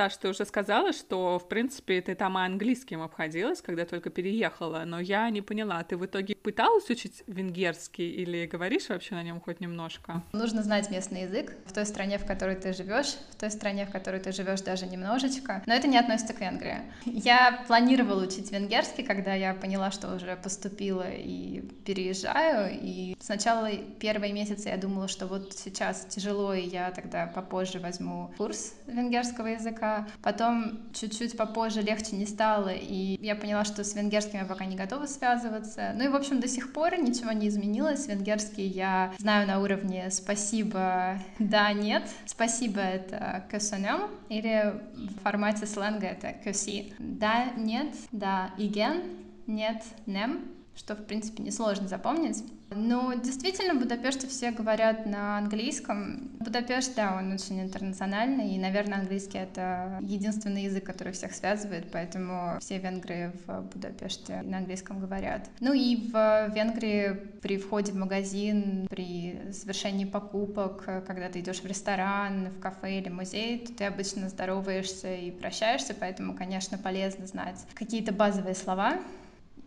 Саш, 0.00 0.16
ты 0.16 0.28
уже 0.28 0.46
сказала, 0.46 0.94
что, 0.94 1.38
в 1.38 1.46
принципе, 1.46 2.00
ты 2.00 2.14
там 2.14 2.38
и 2.38 2.40
английским 2.40 3.02
обходилась, 3.02 3.60
когда 3.60 3.84
только 3.84 4.08
переехала, 4.08 4.84
но 4.86 4.98
я 4.98 5.28
не 5.28 5.42
поняла, 5.42 5.82
ты 5.82 5.98
в 5.98 6.06
итоге 6.06 6.34
пыталась 6.36 6.88
учить 6.88 7.22
венгерский 7.26 8.10
или 8.10 8.46
говоришь 8.46 8.88
вообще 8.88 9.14
на 9.14 9.22
нем 9.22 9.42
хоть 9.42 9.60
немножко? 9.60 10.22
Нужно 10.32 10.62
знать 10.62 10.90
местный 10.90 11.24
язык 11.24 11.52
в 11.66 11.74
той 11.74 11.84
стране, 11.84 12.16
в 12.16 12.24
которой 12.24 12.56
ты 12.56 12.72
живешь, 12.72 13.14
в 13.32 13.36
той 13.36 13.50
стране, 13.50 13.84
в 13.84 13.90
которой 13.90 14.22
ты 14.22 14.32
живешь 14.32 14.62
даже 14.62 14.86
немножечко, 14.86 15.62
но 15.66 15.74
это 15.74 15.86
не 15.86 15.98
относится 15.98 16.32
к 16.32 16.40
Венгрии. 16.40 16.78
Я 17.04 17.62
планировала 17.66 18.24
учить 18.24 18.50
венгерский, 18.50 19.02
когда 19.02 19.34
я 19.34 19.52
поняла, 19.52 19.90
что 19.90 20.14
уже 20.14 20.34
поступила 20.42 21.10
и 21.10 21.60
переезжаю, 21.84 22.70
и 22.72 23.18
сначала 23.20 23.70
первые 23.98 24.32
месяцы 24.32 24.70
я 24.70 24.78
думала, 24.78 25.08
что 25.08 25.26
вот 25.26 25.52
сейчас 25.52 26.06
тяжело, 26.06 26.54
и 26.54 26.62
я 26.62 26.90
тогда 26.90 27.26
попозже 27.26 27.80
возьму 27.80 28.32
курс 28.38 28.74
венгерского 28.86 29.48
языка, 29.48 29.89
Потом 30.22 30.78
чуть-чуть 30.92 31.36
попозже 31.36 31.82
легче 31.82 32.16
не 32.16 32.26
стало, 32.26 32.70
и 32.70 33.18
я 33.24 33.34
поняла, 33.34 33.64
что 33.64 33.84
с 33.84 33.94
венгерским 33.94 34.40
я 34.40 34.44
пока 34.44 34.64
не 34.64 34.76
готова 34.76 35.06
связываться. 35.06 35.92
Ну 35.94 36.04
и, 36.04 36.08
в 36.08 36.16
общем, 36.16 36.40
до 36.40 36.48
сих 36.48 36.72
пор 36.72 36.98
ничего 36.98 37.32
не 37.32 37.48
изменилось. 37.48 38.06
Венгерский 38.06 38.66
я 38.66 39.12
знаю 39.18 39.46
на 39.46 39.60
уровне 39.60 40.10
«спасибо», 40.10 41.18
«да», 41.38 41.72
«нет». 41.72 42.04
«Спасибо»— 42.26 42.80
это 42.80 43.44
«köszönöm», 43.50 44.10
или 44.28 44.74
в 44.96 45.22
формате 45.22 45.66
сленга 45.66 46.06
это 46.06 46.34
«kösi». 46.44 46.92
«Да», 46.98 47.46
«нет», 47.56 47.94
«да», 48.12 48.50
«igen», 48.58 49.02
«нет», 49.46 49.82
«nem», 50.06 50.59
что, 50.80 50.96
в 50.96 51.04
принципе, 51.04 51.42
несложно 51.42 51.88
запомнить. 51.88 52.42
Ну, 52.70 53.12
действительно, 53.20 53.74
в 53.74 53.80
Будапеште 53.80 54.26
все 54.28 54.50
говорят 54.50 55.04
на 55.04 55.38
английском. 55.38 56.30
Будапешт, 56.38 56.94
да, 56.94 57.16
он 57.18 57.32
очень 57.32 57.60
интернациональный, 57.60 58.54
и, 58.54 58.58
наверное, 58.58 59.00
английский— 59.00 59.38
это 59.38 59.98
единственный 60.00 60.64
язык, 60.64 60.84
который 60.84 61.12
всех 61.12 61.34
связывает, 61.34 61.90
поэтому 61.92 62.58
все 62.60 62.78
венгры 62.78 63.32
в 63.46 63.60
Будапеште 63.72 64.40
на 64.42 64.58
английском 64.58 65.00
говорят. 65.00 65.50
Ну 65.60 65.74
и 65.74 66.08
в 66.10 66.48
Венгрии 66.54 67.10
при 67.42 67.58
входе 67.58 67.92
в 67.92 67.96
магазин, 67.96 68.86
при 68.88 69.52
совершении 69.52 70.06
покупок, 70.06 70.84
когда 71.06 71.28
ты 71.28 71.40
идешь 71.40 71.60
в 71.60 71.66
ресторан, 71.66 72.50
в 72.56 72.60
кафе 72.60 73.00
или 73.00 73.10
музей, 73.10 73.66
то 73.66 73.74
ты 73.74 73.84
обычно 73.84 74.30
здороваешься 74.30 75.14
и 75.14 75.30
прощаешься, 75.30 75.94
поэтому, 75.98 76.34
конечно, 76.34 76.78
полезно 76.78 77.26
знать 77.26 77.58
какие-то 77.74 78.12
базовые 78.12 78.54
слова, 78.54 79.00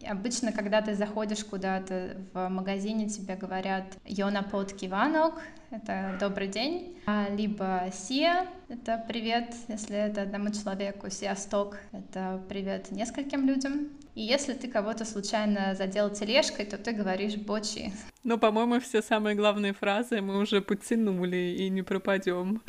Обычно, 0.07 0.51
когда 0.51 0.81
ты 0.81 0.95
заходишь 0.95 1.43
куда-то 1.43 2.17
в 2.33 2.49
магазине, 2.49 3.09
тебе 3.09 3.35
говорят 3.35 3.85
«Йона 4.05 4.43
под 4.43 4.73
киванок», 4.73 5.41
это 5.71 6.17
«добрый 6.19 6.47
день», 6.47 6.97
а 7.05 7.27
либо 7.29 7.89
«сия»— 7.91 8.47
это 8.69 9.03
«привет», 9.07 9.53
если 9.67 9.95
это 9.95 10.21
одному 10.23 10.51
человеку, 10.51 11.09
«сиасток»— 11.09 11.79
это 11.91 12.41
«привет» 12.49 12.91
нескольким 12.91 13.47
людям. 13.47 13.89
И 14.15 14.21
если 14.21 14.53
ты 14.53 14.67
кого-то 14.67 15.05
случайно 15.05 15.73
задел 15.73 16.09
тележкой, 16.11 16.65
то 16.65 16.77
ты 16.77 16.91
говоришь 16.91 17.35
«бочи». 17.35 17.91
Но, 18.23 18.37
по-моему, 18.37 18.79
все 18.79 19.01
самые 19.01 19.35
главные 19.35 19.73
фразы 19.73 20.21
мы 20.21 20.37
уже 20.37 20.61
подтянули 20.61 21.55
и 21.57 21.69
не 21.69 21.81
пропадем. 21.81 22.61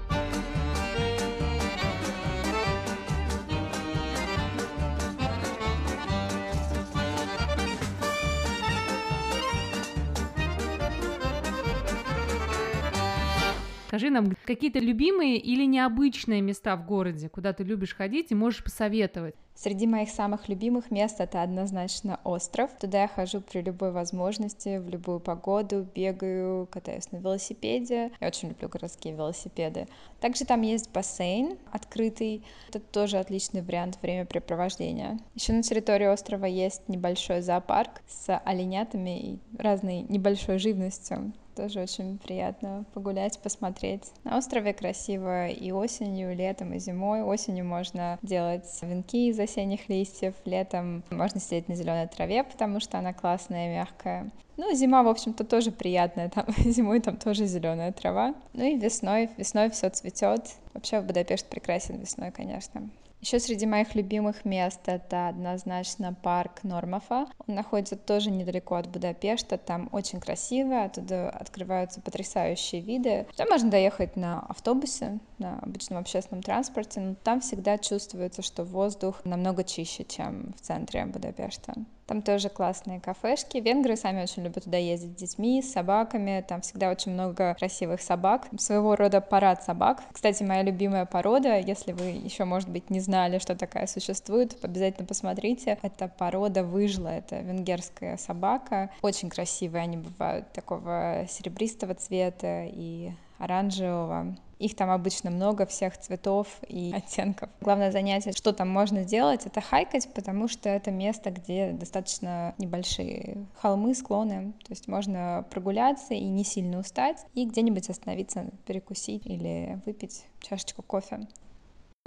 Скажи 13.95 14.11
нам 14.11 14.37
какие-то 14.45 14.81
любимые 14.81 15.37
или 15.37 15.65
необычные 15.67 16.41
места 16.41 16.75
в 16.75 16.85
городе, 16.85 17.29
куда 17.29 17.53
ты 17.53 17.63
любишь 17.63 17.95
ходить 17.95 18.33
и 18.33 18.35
можешь 18.35 18.65
посоветовать. 18.65 19.37
Среди 19.55 19.87
моих 19.87 20.09
самых 20.09 20.49
любимых 20.49 20.91
мест 20.91 21.21
это 21.21 21.45
однозначно 21.45 22.19
остров. 22.25 22.73
Туда 22.81 23.03
я 23.03 23.07
хожу 23.07 23.41
при 23.41 23.61
любой 23.61 23.93
возможности, 23.93 24.79
в 24.79 24.89
любую 24.89 25.21
погоду, 25.21 25.87
бегаю, 25.95 26.67
катаюсь 26.73 27.13
на 27.13 27.19
велосипеде. 27.19 28.11
Я 28.21 28.27
очень 28.27 28.49
люблю 28.49 28.69
городские 28.69 29.15
велосипеды. 29.15 29.87
Также 30.21 30.45
там 30.45 30.63
есть 30.63 30.91
бассейн 30.91 31.57
открытый. 31.71 32.43
Это 32.71 32.81
тоже 32.81 33.19
отличный 33.19 33.63
вариант 33.63 34.01
времяпрепровождения. 34.03 35.21
Еще 35.37 35.53
на 35.53 35.63
территории 35.63 36.07
острова 36.07 36.47
есть 36.47 36.89
небольшой 36.89 37.43
зоопарк 37.43 38.03
с 38.09 38.37
оленятами 38.45 39.21
и 39.21 39.39
разной 39.57 40.01
небольшой 40.01 40.59
живностью. 40.59 41.33
Тоже 41.57 41.81
очень 41.81 42.19
приятно 42.19 42.85
погулять, 42.95 43.39
посмотреть. 43.39 44.13
На 44.25 44.37
острове 44.39 44.75
красиво 44.75 45.49
и 45.49 45.71
осенью, 45.71 46.33
и 46.33 46.35
летом, 46.35 46.73
и 46.75 46.79
зимой. 46.79 47.23
Осенью 47.23 47.65
можно 47.65 48.19
делать 48.23 48.67
венки 48.83 49.29
из 49.29 49.39
осенних 49.39 49.89
листьев, 49.89 50.35
летом 50.45 51.05
можно 51.11 51.41
сидеть 51.41 51.69
на 51.69 51.77
зеленой 51.77 52.09
траве, 52.09 52.43
потому 52.45 52.81
что 52.81 52.99
она 52.99 53.13
классная, 53.13 53.73
мягкая. 53.73 54.31
Ну, 54.57 54.75
зима, 54.75 55.03
в 55.03 55.09
общем-то, 55.09 55.45
тоже 55.45 55.71
приятная, 55.71 56.29
там 56.29 56.47
зимой 56.59 57.01
там 57.01 57.17
тоже 57.17 57.47
зеленая 57.47 57.93
трава. 57.93 58.35
Ну 58.53 58.65
и 58.65 58.77
весной, 58.77 59.31
весной 59.37 59.71
все 59.71 59.91
цветет. 59.91 60.51
Вообще 60.73 61.01
Будапешт 61.01 61.47
прекрасен 61.49 61.97
весной, 61.99 62.31
конечно. 62.31 62.89
Еще 63.25 63.41
среди 63.41 63.65
моих 63.65 63.95
любимых 63.95 64.45
мест 64.45 64.81
это 64.85 65.29
однозначно 65.29 66.13
парк 66.13 66.63
Нормафа. 66.63 67.27
Он 67.47 67.55
находится 67.55 67.97
тоже 67.97 68.31
недалеко 68.31 68.75
от 68.75 68.87
Будапешта, 68.87 69.57
там 69.57 69.89
очень 69.93 70.21
красиво, 70.21 70.85
оттуда 70.85 71.31
открываются 71.31 72.03
потрясающие 72.03 72.83
виды. 72.83 73.27
Там 73.35 73.49
можно 73.49 73.71
доехать 73.71 74.17
на 74.17 74.41
автобусе, 74.41 75.21
на 75.39 75.59
обычном 75.61 76.01
общественном 76.01 76.43
транспорте, 76.43 77.01
но 77.01 77.15
там 77.15 77.41
всегда 77.41 77.79
чувствуется, 77.79 78.43
что 78.43 78.63
воздух 78.63 79.25
намного 79.25 79.65
чище, 79.65 80.05
чем 80.05 80.53
в 80.59 80.61
центре 80.61 81.07
Будапешта. 81.07 81.73
Там 82.07 82.23
тоже 82.23 82.49
классные 82.49 83.01
кафешки. 83.01 83.59
Венгры 83.59 83.97
сами 83.97 84.23
очень 84.23 84.45
любят 84.45 84.65
туда 84.65 84.77
ездить 84.77 85.19
с 85.19 85.21
детьми, 85.21 85.63
с 85.63 85.73
собаками. 85.73 86.45
Там 86.47 86.61
всегда 86.61 86.91
очень 86.91 87.13
много 87.13 87.55
красивых 87.55 88.03
собак. 88.03 88.47
Своего 88.59 88.95
рода 88.95 89.21
парад 89.21 89.63
собак. 89.63 90.03
Кстати, 90.13 90.43
моя 90.43 90.63
любимая 90.63 91.07
порода, 91.07 91.59
если 91.59 91.93
вы 91.93 92.05
еще, 92.07 92.45
может 92.45 92.69
быть, 92.69 92.91
не 92.91 93.01
знали, 93.01 93.39
что 93.39 93.57
такая 93.57 93.87
существует, 93.87 94.57
обязательно 94.63 95.07
посмотрите. 95.07 95.79
Это 95.83 96.09
порода 96.09 96.63
выжила, 96.63 97.09
это 97.09 97.41
венгерская 97.41 98.17
собака. 98.17 98.91
Очень 99.03 99.31
красивые 99.31 99.83
они 99.83 99.97
бывают, 99.97 100.53
такого 100.53 101.27
серебристого 101.29 101.95
цвета 101.95 102.65
и 102.67 103.13
оранжевого. 103.39 104.37
Их 104.65 104.75
там 104.77 104.89
обычно 104.89 105.31
много, 105.31 105.67
всех 105.67 105.99
цветов 105.99 106.49
и 106.67 106.91
оттенков. 106.97 107.51
Главное 107.61 107.93
занятие, 107.93 108.33
что 108.33 108.55
там 108.55 108.71
можно 108.71 109.05
делать, 109.05 109.45
это 109.45 109.61
хайкать, 109.61 110.09
потому 110.15 110.49
что 110.49 110.71
это 110.71 110.91
место, 110.91 111.31
где 111.31 111.73
достаточно 111.73 112.55
небольшие 112.57 113.47
холмы, 113.61 113.95
склоны. 113.95 114.55
То 114.65 114.71
есть 114.71 114.89
можно 114.89 115.45
прогуляться 115.51 116.15
и 116.15 116.25
не 116.25 116.45
сильно 116.45 116.79
устать, 116.79 117.27
и 117.35 117.45
где-нибудь 117.45 117.91
остановиться, 117.91 118.47
перекусить 118.65 119.27
или 119.27 119.79
выпить 119.85 120.25
чашечку 120.41 120.81
кофе. 120.81 121.29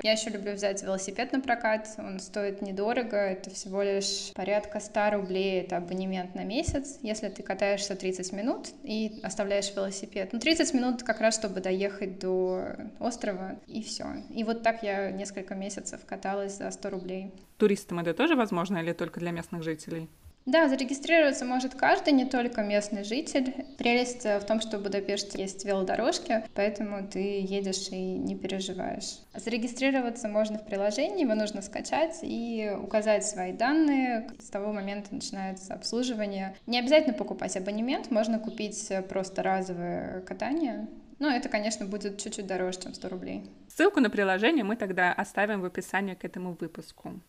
Я 0.04 0.12
еще 0.12 0.30
люблю 0.30 0.54
взять 0.54 0.84
велосипед 0.84 1.32
на 1.32 1.42
прокат, 1.42 1.89
он 1.98 2.20
стоит 2.20 2.62
недорого, 2.62 3.18
это 3.18 3.50
всего 3.50 3.82
лишь 3.82 4.32
порядка 4.36 4.80
100 4.80 5.10
рублей, 5.13 5.62
это 5.62 5.77
абонемент 5.77 6.36
на 6.36 6.44
месяц, 6.44 7.00
если 7.01 7.30
ты 7.30 7.42
катаешься 7.42 7.96
30 7.96 8.32
минут 8.32 8.68
и 8.84 9.20
оставляешь 9.24 9.74
велосипед. 9.75 10.34
Ну, 10.34 10.39
30 10.39 10.75
минут 10.75 11.01
как 11.01 11.20
раз, 11.20 11.34
чтобы 11.34 11.62
доехать 11.62 12.20
до 12.20 12.75
острова, 13.00 13.56
и 13.66 13.82
все. 13.82 14.06
И 14.30 14.44
вот 14.44 14.62
так 14.62 14.84
я 14.84 15.10
несколько 15.10 15.56
месяцев 15.56 16.06
каталась 16.06 16.58
за 16.58 16.70
100 16.70 16.89
рублей. 16.92 17.32
Туристам 17.58 17.98
это 17.98 18.13
тоже 18.13 18.36
возможно 18.36 18.77
или 18.77 18.94
только 18.94 19.20
для 19.20 19.32
местных 19.32 19.63
жителей? 19.63 20.08
Да, 20.48 20.70
зарегистрироваться 20.70 21.44
может 21.44 21.75
каждый, 21.75 22.13
не 22.13 22.24
только 22.24 22.62
местный 22.62 23.04
житель. 23.04 23.54
Прелесть 23.77 24.24
в 24.24 24.39
том, 24.46 24.62
что 24.62 24.77
в 24.77 24.82
Будапеште 24.82 25.42
есть 25.42 25.66
велодорожки, 25.66 26.46
поэтому 26.56 27.06
ты 27.06 27.42
едешь 27.42 27.89
и 27.92 27.98
не 27.98 28.34
переживаешь. 28.36 29.20
Зарегистрироваться 29.36 30.30
можно 30.30 30.58
в 30.58 30.66
приложении, 30.66 31.24
его 31.24 31.36
нужно 31.36 31.62
скачать 31.62 32.20
и 32.22 32.72
указать 32.82 33.25
свои 33.25 33.51
данные. 33.51 34.30
С 34.39 34.50
того 34.50 34.72
момента 34.72 35.13
начинается 35.13 35.74
обслуживание. 35.74 36.56
Не 36.66 36.80
обязательно 36.80 37.13
покупать 37.13 37.58
абонемент, 37.58 38.10
можно 38.10 38.39
купить 38.39 38.89
просто 39.10 39.44
разовое 39.44 40.22
катание. 40.22 40.88
Но 41.20 41.30
это, 41.30 41.50
конечно, 41.50 41.86
будет 41.86 42.22
чуть-чуть 42.22 42.48
дороже, 42.48 42.80
чем 42.84 42.94
100 42.94 43.10
рублей. 43.10 43.44
Ссылку 43.68 44.00
на 44.00 44.10
приложение 44.10 44.63
мы 44.63 44.77
тогда 44.77 45.12
оставим 45.12 45.60
в 45.60 45.66
описании 45.66 46.13
к 46.13 46.24
этому 46.24 46.56
выпуску. 46.58 47.20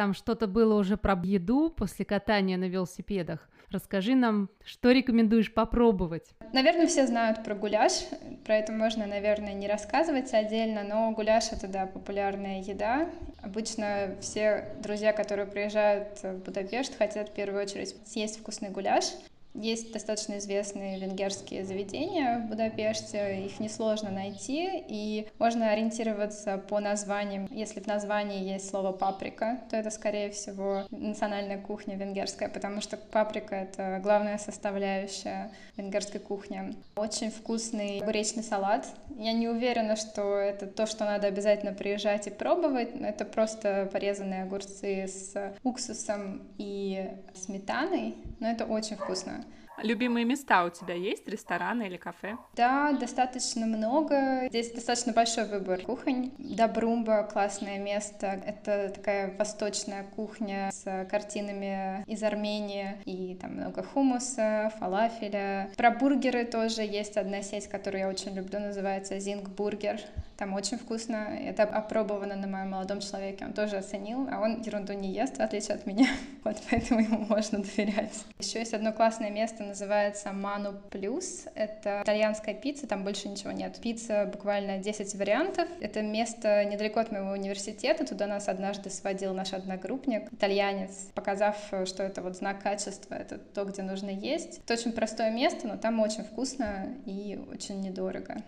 Там 0.00 0.14
что-то 0.14 0.46
было 0.46 0.76
уже 0.76 0.96
про 0.96 1.12
еду 1.22 1.68
после 1.68 2.06
катания 2.06 2.56
на 2.56 2.64
велосипедах. 2.64 3.50
Расскажи 3.70 4.14
нам, 4.14 4.48
что 4.64 4.92
рекомендуешь 4.92 5.52
попробовать? 5.52 6.30
Наверное, 6.54 6.86
все 6.86 7.06
знают 7.06 7.44
про 7.44 7.54
гуляш. 7.54 7.92
Про 8.46 8.56
это 8.56 8.72
можно, 8.72 9.06
наверное, 9.06 9.52
не 9.52 9.68
рассказывать 9.68 10.32
отдельно, 10.32 10.84
но 10.84 11.10
гуляш— 11.10 11.48
это, 11.52 11.68
да, 11.68 11.84
популярная 11.84 12.62
еда. 12.62 13.10
Обычно 13.42 14.16
все 14.22 14.72
друзья, 14.82 15.12
которые 15.12 15.46
приезжают 15.46 16.22
в 16.22 16.38
Будапешт, 16.46 16.96
хотят 16.96 17.28
в 17.28 17.34
первую 17.34 17.62
очередь 17.62 17.94
съесть 18.06 18.40
вкусный 18.40 18.70
гуляш. 18.70 19.04
Есть 19.54 19.92
достаточно 19.92 20.38
известные 20.38 20.98
венгерские 21.00 21.64
заведения 21.64 22.38
в 22.38 22.48
Будапеште, 22.48 23.44
их 23.44 23.58
несложно 23.58 24.10
найти, 24.10 24.84
и 24.88 25.28
можно 25.38 25.70
ориентироваться 25.70 26.58
по 26.58 26.78
названиям. 26.80 27.48
Если 27.50 27.80
в 27.80 27.86
названии 27.86 28.44
есть 28.52 28.70
слово 28.70 28.92
«паприка», 28.92 29.60
то 29.68 29.76
это, 29.76 29.90
скорее 29.90 30.30
всего, 30.30 30.84
национальная 30.90 31.58
кухня 31.58 31.96
венгерская, 31.96 32.48
потому 32.48 32.80
что 32.80 32.96
паприка— 32.96 33.54
это 33.56 34.00
главная 34.02 34.38
составляющая 34.38 35.50
венгерской 35.76 36.20
кухни. 36.20 36.74
Очень 36.96 37.30
вкусный 37.30 38.00
огуречный 38.00 38.42
салат. 38.42 38.86
Я 39.16 39.32
не 39.32 39.48
уверена, 39.48 39.96
что 39.96 40.38
это 40.38 40.66
то, 40.66 40.86
что 40.86 41.04
надо 41.04 41.26
обязательно 41.26 41.72
приезжать 41.72 42.26
и 42.26 42.30
пробовать. 42.30 42.90
Это 43.00 43.24
просто 43.24 43.88
порезанные 43.92 44.44
огурцы 44.44 45.06
с 45.06 45.54
уксусом 45.64 46.42
и 46.58 47.10
сметаной, 47.34 48.14
но 48.38 48.48
это 48.48 48.64
очень 48.64 48.96
вкусно. 48.96 49.39
Любимые 49.82 50.24
места 50.24 50.64
у 50.64 50.70
тебя 50.70 50.94
есть, 50.94 51.26
рестораны 51.28 51.84
или 51.84 51.96
кафе? 51.96 52.36
Да, 52.54 52.92
достаточно 52.92 53.66
много. 53.66 54.48
Здесь 54.48 54.72
достаточно 54.72 55.12
большой 55.12 55.46
выбор 55.46 55.80
кухонь. 55.82 56.32
Добрумба— 56.38 57.22
классное 57.32 57.78
место. 57.78 58.42
Это 58.44 58.92
такая 58.94 59.36
восточная 59.36 60.04
кухня 60.04 60.70
с 60.72 61.06
картинами 61.10 62.04
из 62.06 62.22
Армении. 62.22 62.96
И 63.04 63.36
там 63.40 63.54
много 63.54 63.82
хумуса, 63.82 64.72
фалафеля. 64.78 65.70
Про 65.76 65.90
бургеры 65.90 66.44
тоже 66.44 66.82
есть 66.82 67.16
одна 67.16 67.42
сеть, 67.42 67.68
которую 67.68 68.00
я 68.00 68.08
очень 68.08 68.34
люблю, 68.34 68.60
называется 68.60 69.16
Zing 69.16 69.46
Burger. 69.54 70.00
Там 70.40 70.54
очень 70.54 70.78
вкусно. 70.78 71.38
Это 71.38 71.64
опробовано 71.64 72.34
на 72.34 72.46
моем 72.46 72.70
молодом 72.70 73.00
человеке. 73.00 73.44
Он 73.44 73.52
тоже 73.52 73.76
оценил, 73.76 74.26
а 74.32 74.40
он 74.40 74.62
ерунду 74.62 74.94
не 74.94 75.12
ест, 75.12 75.36
в 75.36 75.40
отличие 75.40 75.74
от 75.74 75.84
меня. 75.84 76.08
Вот 76.44 76.56
поэтому 76.70 77.00
ему 77.00 77.26
можно 77.26 77.58
доверять. 77.58 78.24
Еще 78.38 78.60
есть 78.60 78.72
одно 78.72 78.94
классное 78.94 79.28
место, 79.28 79.62
называется 79.62 80.32
Ману 80.32 80.80
Плюс. 80.88 81.44
Это 81.54 82.00
итальянская 82.02 82.54
пицца, 82.54 82.86
там 82.86 83.04
больше 83.04 83.28
ничего 83.28 83.52
нет. 83.52 83.78
Пицца 83.82 84.24
буквально 84.32 84.78
10 84.78 85.14
вариантов. 85.16 85.68
Это 85.82 86.00
место 86.00 86.64
недалеко 86.64 87.00
от 87.00 87.12
моего 87.12 87.32
университета. 87.32 88.06
Туда 88.06 88.26
нас 88.26 88.48
однажды 88.48 88.88
сводил 88.88 89.34
наш 89.34 89.52
одногруппник, 89.52 90.32
итальянец, 90.32 91.10
показав, 91.14 91.58
что 91.84 92.02
это 92.02 92.22
вот 92.22 92.36
знак 92.36 92.62
качества, 92.62 93.12
это 93.14 93.36
то, 93.36 93.66
где 93.66 93.82
нужно 93.82 94.08
есть. 94.08 94.60
Это 94.64 94.72
очень 94.72 94.92
простое 94.92 95.30
место, 95.30 95.68
но 95.68 95.76
там 95.76 96.00
очень 96.00 96.24
вкусно 96.24 96.96
и 97.04 97.38
очень 97.52 97.82
недорого. 97.82 98.42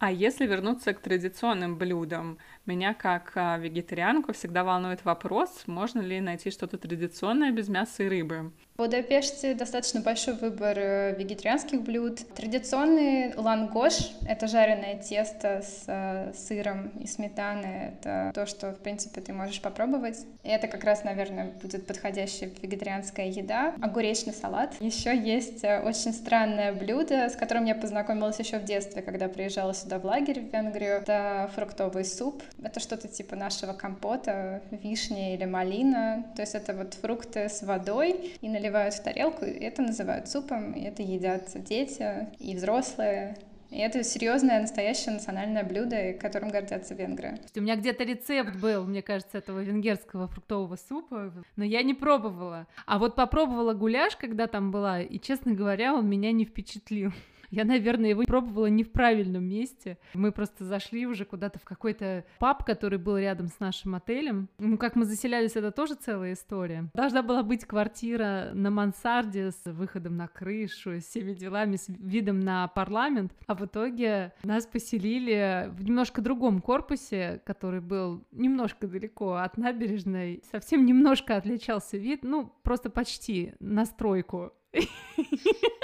А 0.00 0.10
если 0.10 0.46
вернуться 0.46 0.94
к 0.94 1.00
традиционным 1.00 1.76
блюдам, 1.76 2.38
меня 2.64 2.94
как 2.94 3.32
а, 3.34 3.58
вегетарианку 3.58 4.32
всегда 4.32 4.64
волнует 4.64 5.04
вопрос, 5.04 5.64
можно 5.66 6.00
ли 6.00 6.22
найти 6.22 6.50
что-то 6.50 6.78
традиционное 6.78 7.52
без 7.52 7.68
мяса 7.68 8.04
и 8.04 8.08
рыбы. 8.08 8.50
Будапеште 8.80 9.52
достаточно 9.52 10.00
большой 10.00 10.32
выбор 10.36 10.78
э, 10.78 11.14
вегетарианских 11.14 11.82
блюд. 11.82 12.20
Традиционный 12.34 13.34
лангош— 13.36 14.12
это 14.26 14.46
жареное 14.46 14.96
тесто 14.96 15.60
с 15.60 15.84
э, 15.86 16.32
сыром 16.34 16.88
и 16.98 17.06
сметаной. 17.06 17.88
Это 17.88 18.32
то, 18.34 18.46
что, 18.46 18.72
в 18.72 18.78
принципе, 18.78 19.20
ты 19.20 19.34
можешь 19.34 19.60
попробовать. 19.60 20.24
И 20.44 20.48
это 20.48 20.66
как 20.66 20.82
раз, 20.84 21.04
наверное, 21.04 21.52
будет 21.60 21.86
подходящая 21.86 22.48
вегетарианская 22.62 23.26
еда. 23.26 23.74
Огуречный 23.82 24.32
салат. 24.32 24.74
Еще 24.80 25.14
есть 25.14 25.62
э, 25.62 25.82
очень 25.82 26.14
странное 26.14 26.72
блюдо, 26.72 27.28
с 27.28 27.36
которым 27.36 27.66
я 27.66 27.74
познакомилась 27.74 28.38
еще 28.38 28.60
в 28.60 28.64
детстве, 28.64 29.02
когда 29.02 29.28
приезжала 29.28 29.74
сюда 29.74 29.98
в 29.98 30.06
лагерь 30.06 30.40
в 30.40 30.54
Венгрию. 30.54 31.02
Это 31.02 31.50
фруктовый 31.54 32.06
суп. 32.06 32.42
Это 32.62 32.80
что-то 32.80 33.08
типа 33.08 33.36
нашего 33.36 33.74
компота, 33.74 34.62
вишня 34.70 35.34
или 35.34 35.44
малина. 35.44 36.24
То 36.34 36.40
есть 36.40 36.54
это 36.54 36.72
вот 36.72 36.94
фрукты 36.94 37.50
с 37.50 37.60
водой 37.60 38.32
и 38.40 38.48
наливают 38.48 38.69
наливают 38.70 38.94
в 38.94 39.02
тарелку, 39.02 39.44
и 39.44 39.64
это 39.64 39.82
называют 39.82 40.28
супом, 40.28 40.72
и 40.72 40.82
это 40.82 41.02
едят 41.02 41.50
дети 41.64 42.28
и 42.38 42.54
взрослые. 42.54 43.36
И 43.70 43.78
это 43.78 44.02
серьезное, 44.02 44.60
настоящее 44.60 45.14
национальное 45.14 45.62
блюдо, 45.62 46.12
которым 46.14 46.50
гордятся 46.50 46.94
венгры. 46.94 47.38
У 47.54 47.60
меня 47.60 47.76
где-то 47.76 48.02
рецепт 48.02 48.56
был, 48.56 48.84
мне 48.84 49.00
кажется, 49.00 49.38
этого 49.38 49.60
венгерского 49.60 50.26
фруктового 50.26 50.76
супа, 50.76 51.32
но 51.54 51.64
я 51.64 51.82
не 51.82 51.94
пробовала. 51.94 52.66
А 52.86 52.98
вот 52.98 53.14
попробовала 53.14 53.74
гуляш, 53.74 54.16
когда 54.16 54.48
там 54.48 54.72
была, 54.72 55.00
и, 55.00 55.20
честно 55.20 55.52
говоря, 55.52 55.94
он 55.94 56.08
меня 56.08 56.32
не 56.32 56.44
впечатлил. 56.44 57.12
Я, 57.50 57.64
наверное, 57.64 58.10
его 58.10 58.22
пробовала 58.22 58.66
не 58.66 58.84
в 58.84 58.92
правильном 58.92 59.44
месте. 59.44 59.98
Мы 60.14 60.32
просто 60.32 60.64
зашли 60.64 61.06
уже 61.06 61.24
куда-то 61.24 61.58
в 61.58 61.64
какой-то 61.64 62.24
паб, 62.38 62.64
который 62.64 62.98
был 62.98 63.18
рядом 63.18 63.48
с 63.48 63.58
нашим 63.60 63.94
отелем. 63.94 64.48
Ну, 64.58 64.78
как 64.78 64.96
мы 64.96 65.04
заселялись, 65.04 65.56
это 65.56 65.70
тоже 65.72 65.94
целая 65.94 66.34
история. 66.34 66.90
Должна 66.94 67.22
была 67.22 67.42
быть 67.42 67.64
квартира 67.64 68.50
на 68.54 68.70
мансарде 68.70 69.50
с 69.50 69.64
выходом 69.64 70.16
на 70.16 70.28
крышу, 70.28 71.00
с 71.00 71.04
всеми 71.04 71.34
делами, 71.34 71.76
с 71.76 71.88
видом 71.88 72.40
на 72.40 72.68
парламент. 72.68 73.32
А 73.46 73.54
в 73.54 73.64
итоге 73.64 74.32
нас 74.44 74.66
поселили 74.66 75.70
в 75.70 75.84
немножко 75.84 76.22
другом 76.22 76.60
корпусе, 76.60 77.42
который 77.44 77.80
был 77.80 78.24
немножко 78.30 78.86
далеко 78.86 79.34
от 79.34 79.56
набережной. 79.56 80.42
Совсем 80.50 80.86
немножко 80.86 81.36
отличался 81.36 81.96
вид, 81.96 82.20
ну, 82.22 82.52
просто 82.62 82.90
почти 82.90 83.54
на 83.58 83.84
стройку 83.84 84.52